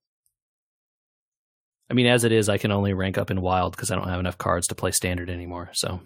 [1.88, 4.09] I mean, as it is, I can only rank up in Wild because I don't
[4.09, 5.70] have enough cards to play Standard anymore.
[5.74, 6.01] So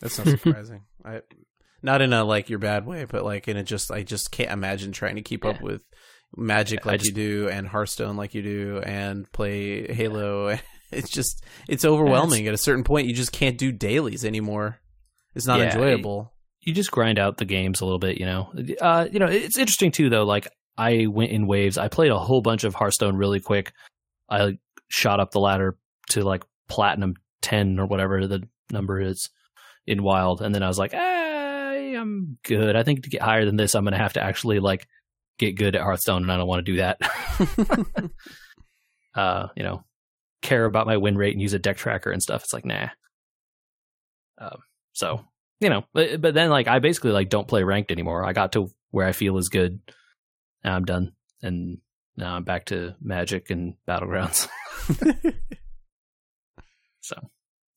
[0.00, 0.82] That's not surprising.
[1.04, 1.20] I
[1.84, 4.50] not in a like your bad way, but like in a just I just can't
[4.50, 5.82] imagine trying to keep up with
[6.36, 10.58] Magic like just- you do and Hearthstone like you do and play Halo.
[10.92, 12.46] It's just it's overwhelming.
[12.46, 14.78] At a certain point, you just can't do dailies anymore.
[15.34, 16.32] It's not Yeah, enjoyable.
[16.60, 18.52] you just grind out the games a little bit, you know.
[18.80, 20.22] Uh, you know, it's interesting too, though.
[20.24, 20.46] Like
[20.78, 21.78] I went in waves.
[21.78, 23.72] I played a whole bunch of Hearthstone really quick.
[24.30, 24.58] I
[24.88, 25.76] shot up the ladder
[26.10, 29.30] to like platinum ten or whatever the number is
[29.88, 30.94] in Wild, and then I was like,
[31.94, 32.76] I'm good.
[32.76, 34.86] I think to get higher than this, I'm gonna have to actually like
[35.38, 36.98] get good at Hearthstone, and I don't want to do that.
[39.14, 39.84] uh, you know,
[40.42, 42.44] care about my win rate and use a deck tracker and stuff.
[42.44, 42.88] It's like nah.
[44.38, 44.58] Um,
[44.92, 45.24] so
[45.60, 48.24] you know, but, but then like I basically like don't play ranked anymore.
[48.24, 49.80] I got to where I feel is good.
[50.62, 51.78] Now I'm done, and
[52.16, 54.48] now I'm back to Magic and Battlegrounds.
[57.00, 57.16] so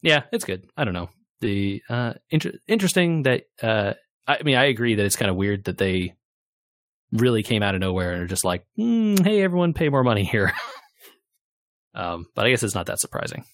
[0.01, 0.69] yeah, it's good.
[0.75, 1.09] I don't know.
[1.39, 3.93] The uh, inter- interesting that uh,
[4.27, 6.15] I mean I agree that it's kind of weird that they
[7.11, 10.23] really came out of nowhere and are just like, mm, hey, everyone, pay more money
[10.23, 10.53] here.
[11.95, 13.45] um, but I guess it's not that surprising.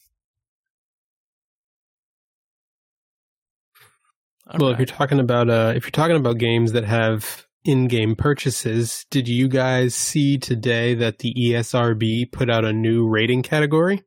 [4.59, 9.05] Well, if you're talking about uh, if you're talking about games that have in-game purchases,
[9.09, 14.03] did you guys see today that the ESRB put out a new rating category?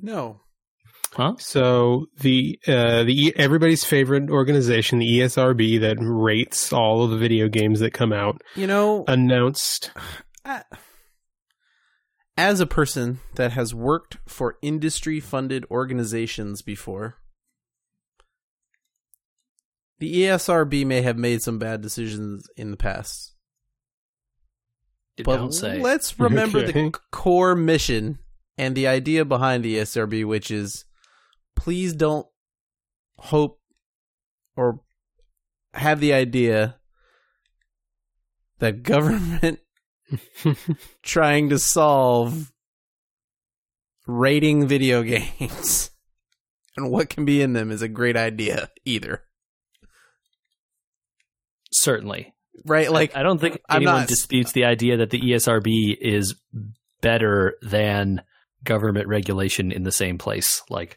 [0.00, 0.40] no.
[1.12, 1.34] Huh?
[1.38, 7.18] So the uh, the E- everybody's favorite organization, the ESRB, that rates all of the
[7.18, 9.90] video games that come out, You know, announced.
[10.44, 10.64] I-
[12.36, 17.16] as a person that has worked for industry funded organizations before,
[19.98, 23.34] the ESRB may have made some bad decisions in the past.
[25.18, 25.80] You But don't say.
[25.80, 26.72] let's remember Okay.
[26.72, 28.18] the core mission
[28.56, 30.86] and the idea behind the ESRB, which is
[31.60, 32.26] please don't
[33.18, 33.60] hope
[34.56, 34.80] or
[35.74, 36.76] have the idea
[38.60, 39.60] that government
[41.02, 42.50] trying to solve
[44.06, 45.90] rating video games
[46.78, 49.22] and what can be in them is a great idea either.
[51.72, 52.32] Certainly.
[52.64, 52.90] Right?
[52.90, 56.34] Like I, I don't think anyone not- disputes the idea that the ESRB is
[57.02, 58.22] better than
[58.64, 60.62] government regulation in the same place.
[60.70, 60.96] Like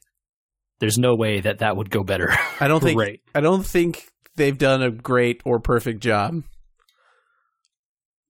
[0.79, 2.29] there's no way that that would go better.
[2.59, 3.21] I don't think Right.
[3.33, 6.43] I don't think they've done a great or perfect job.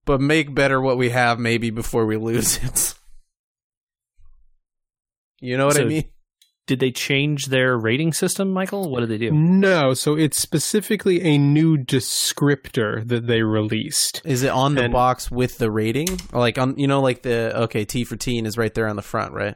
[0.05, 2.93] But make better what we have maybe before we lose it.
[5.39, 6.05] You know what I mean?
[6.65, 8.89] Did they change their rating system, Michael?
[8.89, 9.31] What did they do?
[9.31, 14.21] No, so it's specifically a new descriptor that they released.
[14.23, 16.07] Is it on the And- box with the rating?
[16.31, 19.01] Like on you know like the okay, T for teen is right there on the
[19.01, 19.55] front, right?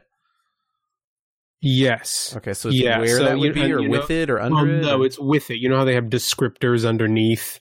[1.60, 2.34] Yes.
[2.36, 4.40] Okay, so it's Yeah, where so that would you- be or you with it or
[4.40, 4.80] under Well, it?
[4.82, 5.58] no, it's with it.
[5.58, 7.58] You know how they have descriptors underneath?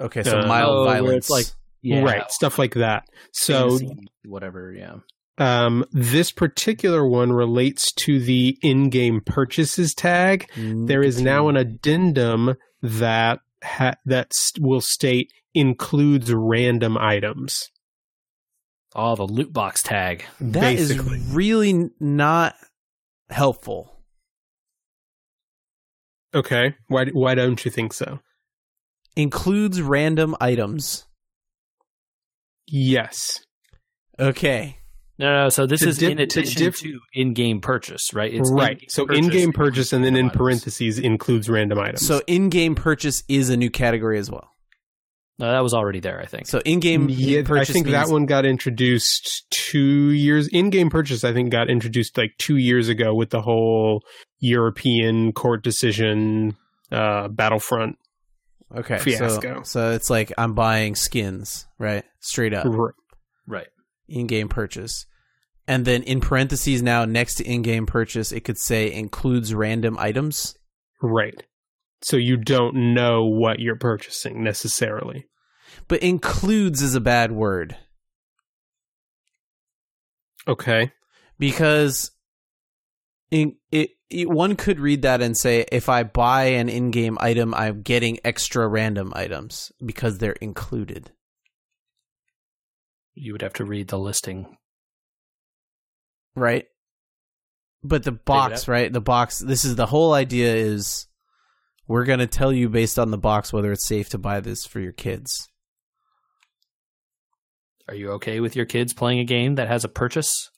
[0.00, 1.26] Okay, so uh, mild oh, violence.
[1.26, 1.46] it's like-
[1.84, 3.04] Right, stuff like that.
[3.32, 4.96] So Fantasy, whatever, yeah.
[5.38, 10.50] um, this particular one relates to the in-game purchases tag.
[10.56, 17.70] There is now an addendum that ha- that st- will state includes random items.
[18.94, 20.24] Oh, the loot box tag.
[20.40, 21.20] That is basically.
[21.30, 22.56] really not
[23.30, 23.94] helpful.
[26.34, 28.20] Okay, why why don't you think so?
[29.16, 31.06] Includes random items.
[32.66, 33.40] Yes.
[34.20, 34.78] Okay.
[35.18, 35.48] No, no.
[35.48, 38.32] So this To is dif- in to addition diff- to in-game purchase, right?
[38.52, 38.72] right.
[38.72, 40.36] in-game So in-game purchase and then in items.
[40.36, 42.06] parentheses includes random items.
[42.06, 44.50] So in-game purchase is a new category as well.
[45.38, 46.48] No, that was already there, I think.
[46.48, 50.48] So in-game yeah, I purchase think that one got introduced two years.
[50.48, 54.02] In-game purchase, I think, got introduced like two years ago with the whole
[54.40, 56.56] European court decision,
[56.90, 57.98] uh, Battlefront.
[58.76, 59.58] Okay, fiasco.
[59.58, 62.04] So, so it's like I'm buying skins, right?
[62.18, 62.94] Straight up R-
[63.46, 63.68] right.
[64.08, 65.06] in-game purchase,
[65.68, 70.56] and then in parentheses now next to in-game purchase, it could say includes random items.
[71.00, 71.44] Right.
[72.02, 75.26] So you don't know what you're purchasing necessarily.
[75.88, 77.76] But includes is a bad word
[80.46, 80.92] Okay.
[81.38, 82.10] because
[83.30, 87.52] in it, it one could read that and say if I buy an in-game item,
[87.54, 91.10] I'm getting extra random items because they're included.
[93.14, 94.56] You would have to read the listing.
[96.34, 96.66] right?
[97.82, 98.92] But the box, right?
[98.92, 99.38] The box.
[99.38, 100.54] This is the whole idea.
[100.54, 101.06] Is
[101.88, 104.78] we're gonna tell you based on the box whether it's safe to buy this for
[104.78, 105.48] your kids.
[107.88, 110.50] Are you okay with your kids playing a game that has a purchase?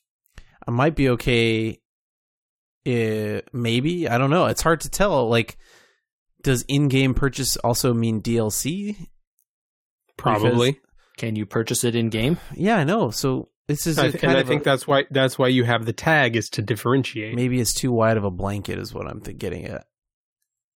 [0.67, 1.79] I might be okay.
[2.85, 4.47] Uh, maybe I don't know.
[4.47, 5.29] It's hard to tell.
[5.29, 5.57] Like,
[6.43, 9.07] does in-game purchase also mean DLC?
[10.17, 10.79] Probably.
[11.17, 12.37] Can you purchase it in game?
[12.55, 13.11] Yeah, I know.
[13.11, 15.63] So this is I a th- and I think a- that's why that's why you
[15.63, 17.35] have the tag is to differentiate.
[17.35, 19.85] maybe it's too wide of a blanket, is what I'm th- getting at.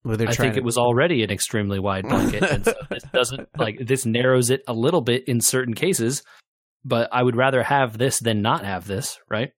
[0.06, 3.04] Where they're I think to, it was already an extremely wide blanket, and so this
[3.14, 6.22] doesn't like this narrows it a little bit in certain cases.
[6.84, 9.50] But I would rather have this than not have this, right?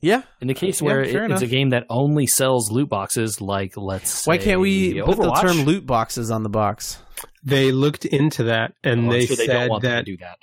[0.00, 0.22] yeah.
[0.40, 3.40] In the case Yeah, where fair it- it's a game that only sells loot boxes,
[3.40, 6.98] like let's Why can't we say put the term loot boxes on the box?
[7.42, 10.16] They looked into that and I'm they sure they don't said want that to do
[10.18, 10.38] that.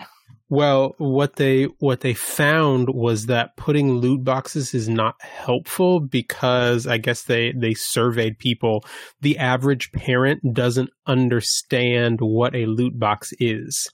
[0.50, 6.86] Well, what they what they found was that putting loot boxes is not helpful because
[6.86, 8.86] I guess they they surveyed people.
[9.22, 13.90] The average parent doesn't understand what a loot box is,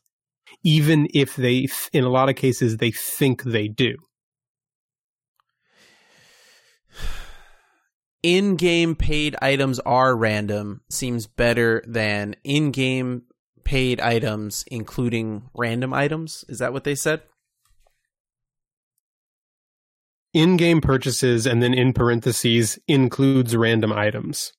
[0.64, 3.96] even if they in a lot of cases they think they do.
[8.24, 13.24] in-game paid items are random seems better than in-game
[13.64, 17.22] paid items including random items is that what they said
[20.34, 24.54] In-game purchases and then in parentheses includes random items.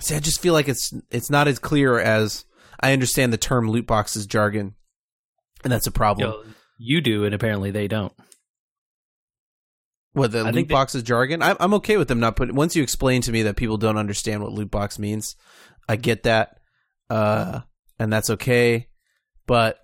[0.00, 2.44] see i just feel like it's it's not as clear as
[2.80, 4.74] i understand the term loot boxes jargon
[5.64, 8.12] and that's a problem You, you do, and apparently they don't.
[10.18, 12.74] What the I loot they- boxes jargon I'm, I'm okay with them not putting once
[12.76, 15.36] you explain to me that people don't understand what loot box means
[15.88, 16.60] i get that
[17.10, 17.60] uh
[17.98, 18.88] and that's okay
[19.46, 19.78] but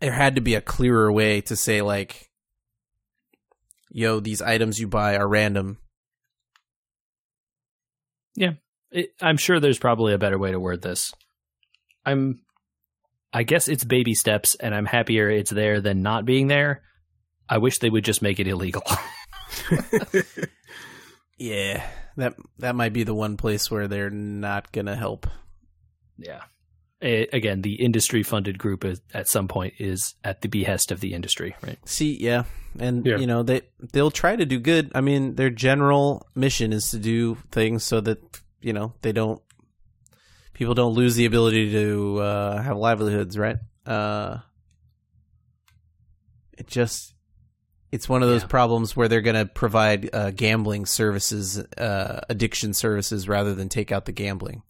[0.00, 2.30] there had to be a clearer way to say like
[3.90, 5.78] yo these items you buy are random
[8.92, 11.12] It, I'm sure there's probably a better way to word this.
[12.04, 12.40] I'm,
[13.32, 16.82] I guess it's baby steps, and I'm happier it's there than not being there.
[17.48, 18.82] I wish they would just make it illegal.
[21.38, 21.86] yeah
[22.16, 25.26] that that might be the one place where they're not gonna help
[26.18, 26.40] yeah.
[27.02, 31.12] A- again, the industry-funded group is, at some point is at the behest of the
[31.12, 31.78] industry, right?
[31.84, 32.44] see yeah
[32.78, 33.18] and Yeah.
[33.18, 36.98] you know they they'll try to do good i mean their general mission is to
[36.98, 38.18] do things so that
[38.62, 39.42] you know they don't
[40.54, 44.38] people don't lose the ability to uh, have livelihoods right uh
[46.58, 47.14] it just
[47.92, 48.48] It's one of those Yeah.
[48.48, 53.92] problems where they're going to provide uh, gambling services, uh, addiction services, rather than take
[53.92, 54.62] out the gambling.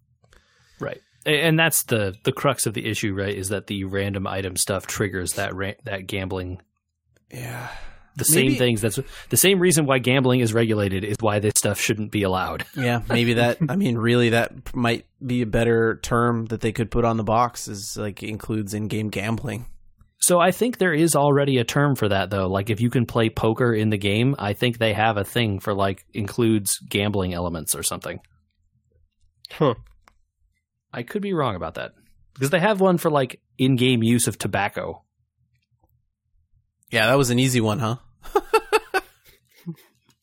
[0.79, 1.01] Right.
[1.25, 3.35] And that's the the crux of the issue, right?
[3.35, 6.61] Is that the random item stuff triggers that ra- that gambling.
[7.31, 7.67] Yeah.
[8.15, 8.81] The Maybe- same things.
[8.81, 8.99] That's
[9.29, 12.65] the same reason why gambling is regulated is why this stuff shouldn't be allowed.
[12.75, 13.57] Yeah, maybe that.
[13.67, 17.23] I mean, really, that might be a better term that they could put on the
[17.23, 17.67] box.
[17.67, 19.65] Is like includes in-game gambling.
[20.19, 22.47] So I think there is already a term for that though.
[22.47, 25.59] Like if you can play poker in the game, I think they have a thing
[25.59, 28.19] for like includes gambling elements or something.
[29.51, 29.75] Huh.
[30.91, 31.91] I could be wrong about that.
[32.33, 35.03] Because they have one for like in-game use of tobacco.
[36.91, 37.97] Yeah, that was an easy one, huh?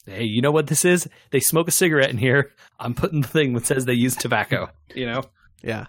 [0.06, 1.08] Hey, you know what this is?
[1.30, 2.52] They smoke a cigarette in here.
[2.78, 4.70] I'm putting the thing that says they use tobacco.
[4.94, 5.22] You know?
[5.62, 5.86] Yeah.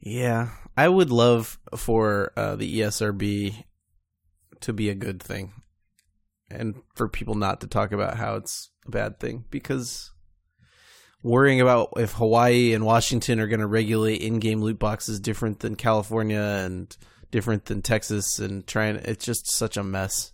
[0.00, 3.64] Yeah, I would love for uh, the ESRB
[4.60, 5.52] to be a good thing,
[6.50, 10.12] and for people not to talk about how it's a bad thing because
[11.22, 15.74] worrying about if Hawaii and Washington are going to regulate in-game loot boxes different than
[15.74, 16.96] California and
[17.30, 20.32] different than Texas and trying it's just such a mess.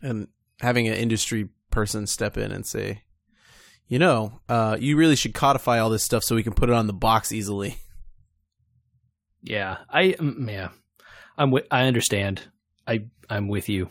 [0.00, 0.28] And
[0.60, 3.02] having an industry person step in and say,
[3.88, 6.74] you know, uh, you really should codify all this stuff so we can put it
[6.74, 7.78] on the box easily.
[9.46, 9.78] Yeah.
[9.88, 10.68] I mm, yeah.
[11.38, 12.42] I'm wi- I understand.
[12.86, 13.88] I I'm with you.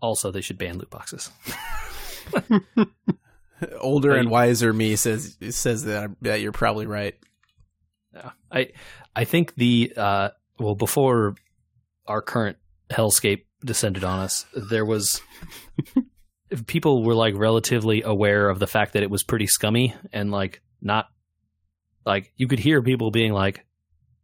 [0.00, 1.30] Also, they should ban loot boxes.
[3.80, 4.18] Older Right.
[4.20, 7.14] and wiser me says says that that you're probably right.
[8.14, 8.30] Yeah.
[8.52, 8.68] I
[9.14, 11.36] I think the uh well before
[12.06, 12.58] our current
[12.90, 15.22] hellscape descended on us, there was
[16.66, 20.60] people were like relatively aware of the fact that it was pretty scummy and like
[20.82, 21.06] not
[22.06, 23.66] like you could hear people being like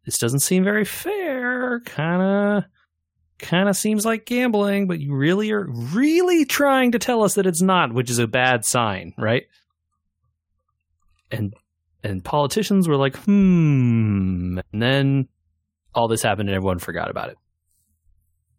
[0.04, 2.64] this doesn't seem very fair, kind of
[3.38, 7.46] kind of seems like gambling, but you really are really trying to tell us that
[7.46, 9.44] it's not, which is a bad sign, right?
[11.30, 11.54] And
[12.02, 14.58] and politicians were like, hmm.
[14.72, 15.28] And then
[15.94, 17.38] all this happened and everyone forgot about it.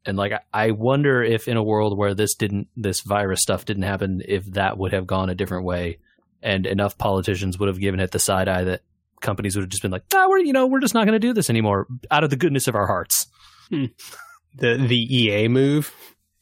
[0.05, 3.83] And like, I- wonder if in a world where this didn't, this virus stuff didn't
[3.83, 5.99] happen, if that would have gone a different way
[6.41, 8.81] and enough politicians would have given it the side eye that
[9.23, 11.27] companies would have just been like, ah, we're, you know, we're just not going to
[11.27, 13.25] do this anymore out of the goodness of our hearts.
[13.71, 15.91] The the EA move.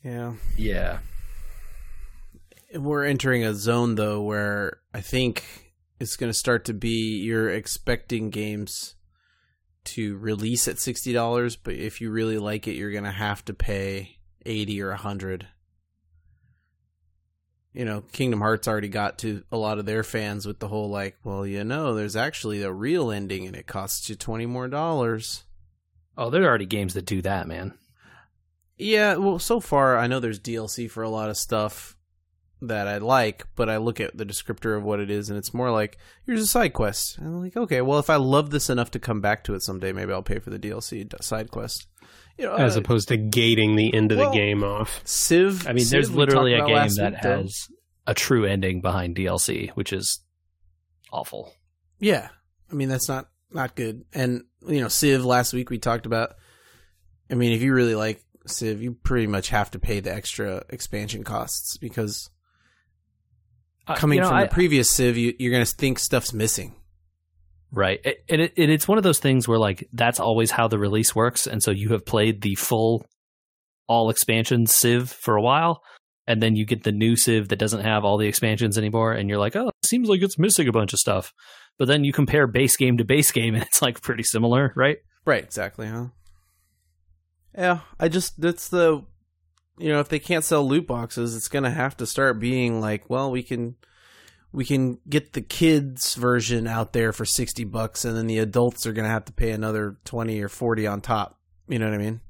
[0.03, 0.33] Yeah.
[0.57, 0.99] Yeah.
[2.75, 5.45] We're entering a zone though where I think
[5.99, 8.95] it's going to start to be you're expecting games
[9.85, 13.45] to release at sixty dollars, but if you really like it, you're going to have
[13.45, 15.47] to pay eighty or a hundred.
[17.73, 20.89] You know, Kingdom Hearts already got to a lot of their fans with the whole
[20.89, 24.67] like, well, you know, there's actually a real ending and it costs you twenty more
[24.67, 25.43] dollars.
[26.17, 27.73] Oh, there are already games that do that, man.
[28.77, 31.95] Yeah, well, so far I know there's DLC for a lot of stuff
[32.61, 35.53] that I like, but I look at the descriptor of what it is, and it's
[35.53, 37.17] more like here's a side quest.
[37.17, 39.61] And I'm like, okay, well, if I love this enough to come back to it
[39.61, 41.87] someday, maybe I'll pay for the DLC side quest.
[42.41, 45.01] You know, as uh, opposed to gating the end of well- the game off.
[45.05, 45.67] Civ.
[45.67, 47.37] I mean, Civ there's literally a game that week, though.
[47.43, 47.67] has
[48.07, 50.21] a true ending behind DLC, which is
[51.11, 51.53] awful.
[51.99, 52.29] Yeah,
[52.71, 54.05] I mean that's not not good.
[54.13, 56.35] And you know, Civ last week we talked about.
[57.29, 60.63] I mean, if you really like Civ, you pretty much have to pay the extra
[60.69, 62.29] expansion costs because
[63.87, 66.33] Uh, coming you know, from I- the previous Civ, you, you're going to think stuff's
[66.33, 66.75] missing.
[67.71, 67.99] Right.
[68.29, 71.47] And, it, it's one of those things where, like, that's always how the release works.
[71.47, 73.05] And so you have played the full
[73.87, 75.81] all expansion Civ for a while,
[76.27, 79.29] and then you get the new Civ that doesn't have all the expansions anymore, and
[79.29, 81.33] you're like, oh, it seems like it's missing a bunch of stuff.
[81.77, 84.97] But then you compare base game to base game, and it's like pretty similar, right?
[85.25, 86.07] Right, exactly, huh?
[87.53, 89.03] Yeah, I just that's the
[89.77, 92.79] you know, if they can't sell loot boxes, it's going to have to start being
[92.79, 93.75] like, well, we can
[94.53, 98.85] we can get the kids version out there for 60 bucks and then the adults
[98.85, 101.39] are going to have to pay another 20 or 40 on top.
[101.67, 102.21] You know what I mean?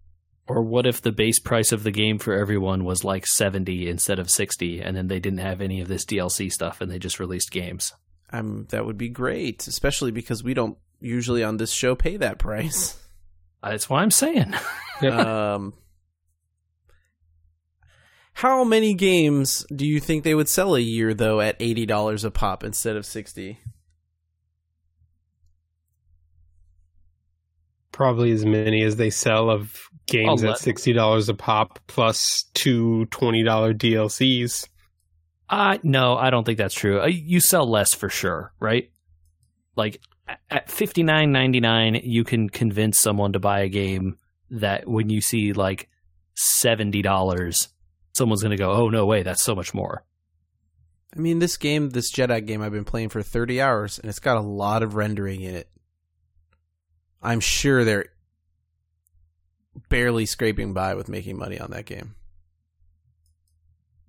[0.48, 4.20] Or what if the base price of the game for everyone was like 70 instead
[4.20, 7.20] of 60, and then they didn't have any of this DLC stuff and they just
[7.20, 7.94] released games?
[8.32, 12.38] Um that would be great, especially because we don't usually on this show pay that
[12.38, 12.98] price.
[13.64, 14.54] That's what I'm saying.
[15.04, 15.74] um
[18.42, 22.32] How many games do you think they would sell a year though at $80 a
[22.32, 23.60] pop instead of 60?
[27.92, 29.78] Probably as many as they sell of
[30.08, 34.68] games at sixty dollars a pop plus two twenty dollar DLCs.
[35.48, 37.00] Uh, no, I don't think that's true.
[37.00, 38.90] Uh, You sell less for sure, right?
[39.76, 44.18] Like a- at fifty nine ninety nine, you can convince someone to buy a game
[44.50, 45.88] that when you see like
[46.36, 47.68] seventy dollars,
[48.14, 50.04] someone's going to go, "Oh no way, that's so much more."
[51.16, 54.20] I mean, this game, this Jedi game, I've been playing for 30 hours, and it's
[54.20, 55.70] got a lot of rendering in it.
[57.22, 58.06] I'm sure they're
[59.90, 62.16] barely scraping by with making money on that game.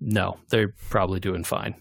[0.00, 1.74] No, they're probably doing fine.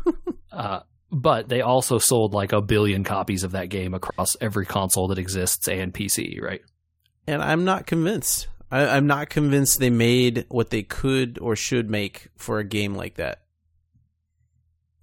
[0.52, 5.08] uh, but they also sold like a billion copies of that game across every console
[5.08, 6.62] that exists and PC, right?
[7.26, 8.48] And I'm not convinced.
[8.74, 12.96] I, I'm not convinced they made what they could or should make for a game
[12.96, 13.42] like that.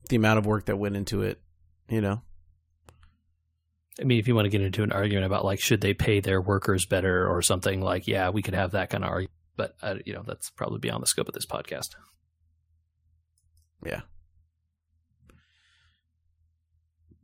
[0.10, 1.40] The amount of work that went into it,
[1.88, 2.22] you know.
[3.98, 6.20] I mean, if you want to get into an argument about like should they pay
[6.20, 9.32] their workers better or something, like yeah, we could have that kind of argument.
[9.56, 11.96] But uh, you know, that's probably beyond the scope of this podcast.
[13.86, 14.02] Yeah.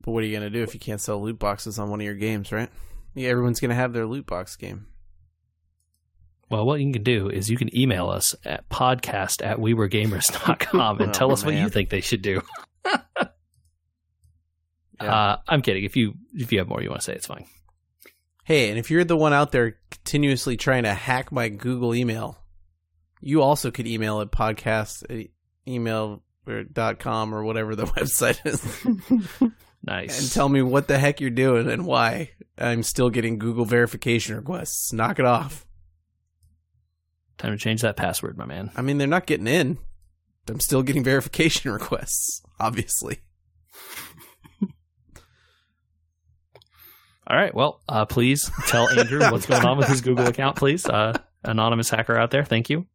[0.02, 2.06] But what are you gonna do if you can't sell loot boxes on one of
[2.06, 2.70] your games, right?
[3.16, 4.86] Yeah, everyone's gonna have their loot box game.
[6.50, 11.10] Well, what you can do is you can email us at podcast at wewergamers.com and
[11.10, 12.41] Oh, tell us what you think they should do.
[15.00, 15.14] Yeah.
[15.14, 15.84] Uh, I'm kidding.
[15.84, 17.45] If you if you have more you want to say, it's fine.
[18.43, 22.39] Hey, and if you're the one out there continuously trying to hack my Google email,
[23.22, 25.28] you also could email at podcast at
[25.68, 29.52] email or dot com or whatever the website is
[29.84, 30.20] Nice.
[30.20, 34.36] and tell me what the heck you're doing and why I'm still getting Google verification
[34.36, 34.91] requests.
[34.93, 35.66] Knock it off.
[37.38, 38.71] Time to change that password, my man.
[38.75, 39.77] I mean, they're not getting in.
[40.49, 43.19] I'm still getting verification requests, obviously.
[47.29, 47.53] All right.
[47.53, 50.85] Well, uh, please tell Andrew what's going on with his Google account, please.
[50.85, 52.45] Uh, anonymous hacker out there.
[52.45, 52.85] Thank you.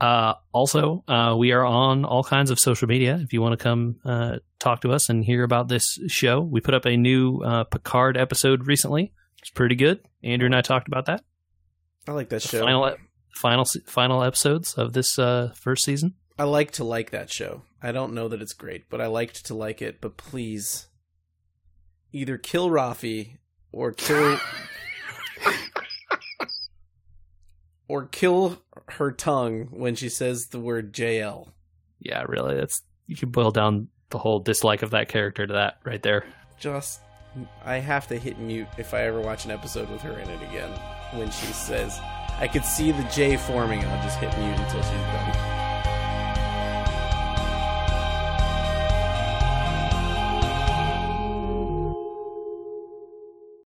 [0.00, 3.18] Uh, also, uh, we are on all kinds of social media.
[3.20, 6.60] If you want to come uh, talk to us and hear about this show, we
[6.60, 9.12] put up a new uh, Picard episode recently.
[9.40, 10.00] It's pretty good.
[10.22, 11.24] Andrew and I talked about that.
[12.06, 12.60] I like that The show.
[12.64, 12.94] final,
[13.34, 16.14] final, final episodes of this uh, first season.
[16.38, 17.62] I like to like that show.
[17.82, 20.00] I don't know that it's great, but I liked to like it.
[20.00, 20.86] But please,
[22.12, 23.38] either kill Raffi
[23.72, 24.38] or kill
[27.88, 31.48] or kill her tongue when she says the word JL.
[32.00, 32.54] Yeah, really.
[32.54, 36.24] That's you can boil down the whole dislike of that character to that right there.
[36.60, 37.00] Just,
[37.64, 40.42] I have to hit mute if I ever watch an episode with her in it
[40.48, 40.70] again.
[41.14, 41.98] When she says,
[42.40, 45.57] I could see the J forming, and I'll just hit mute until she's done.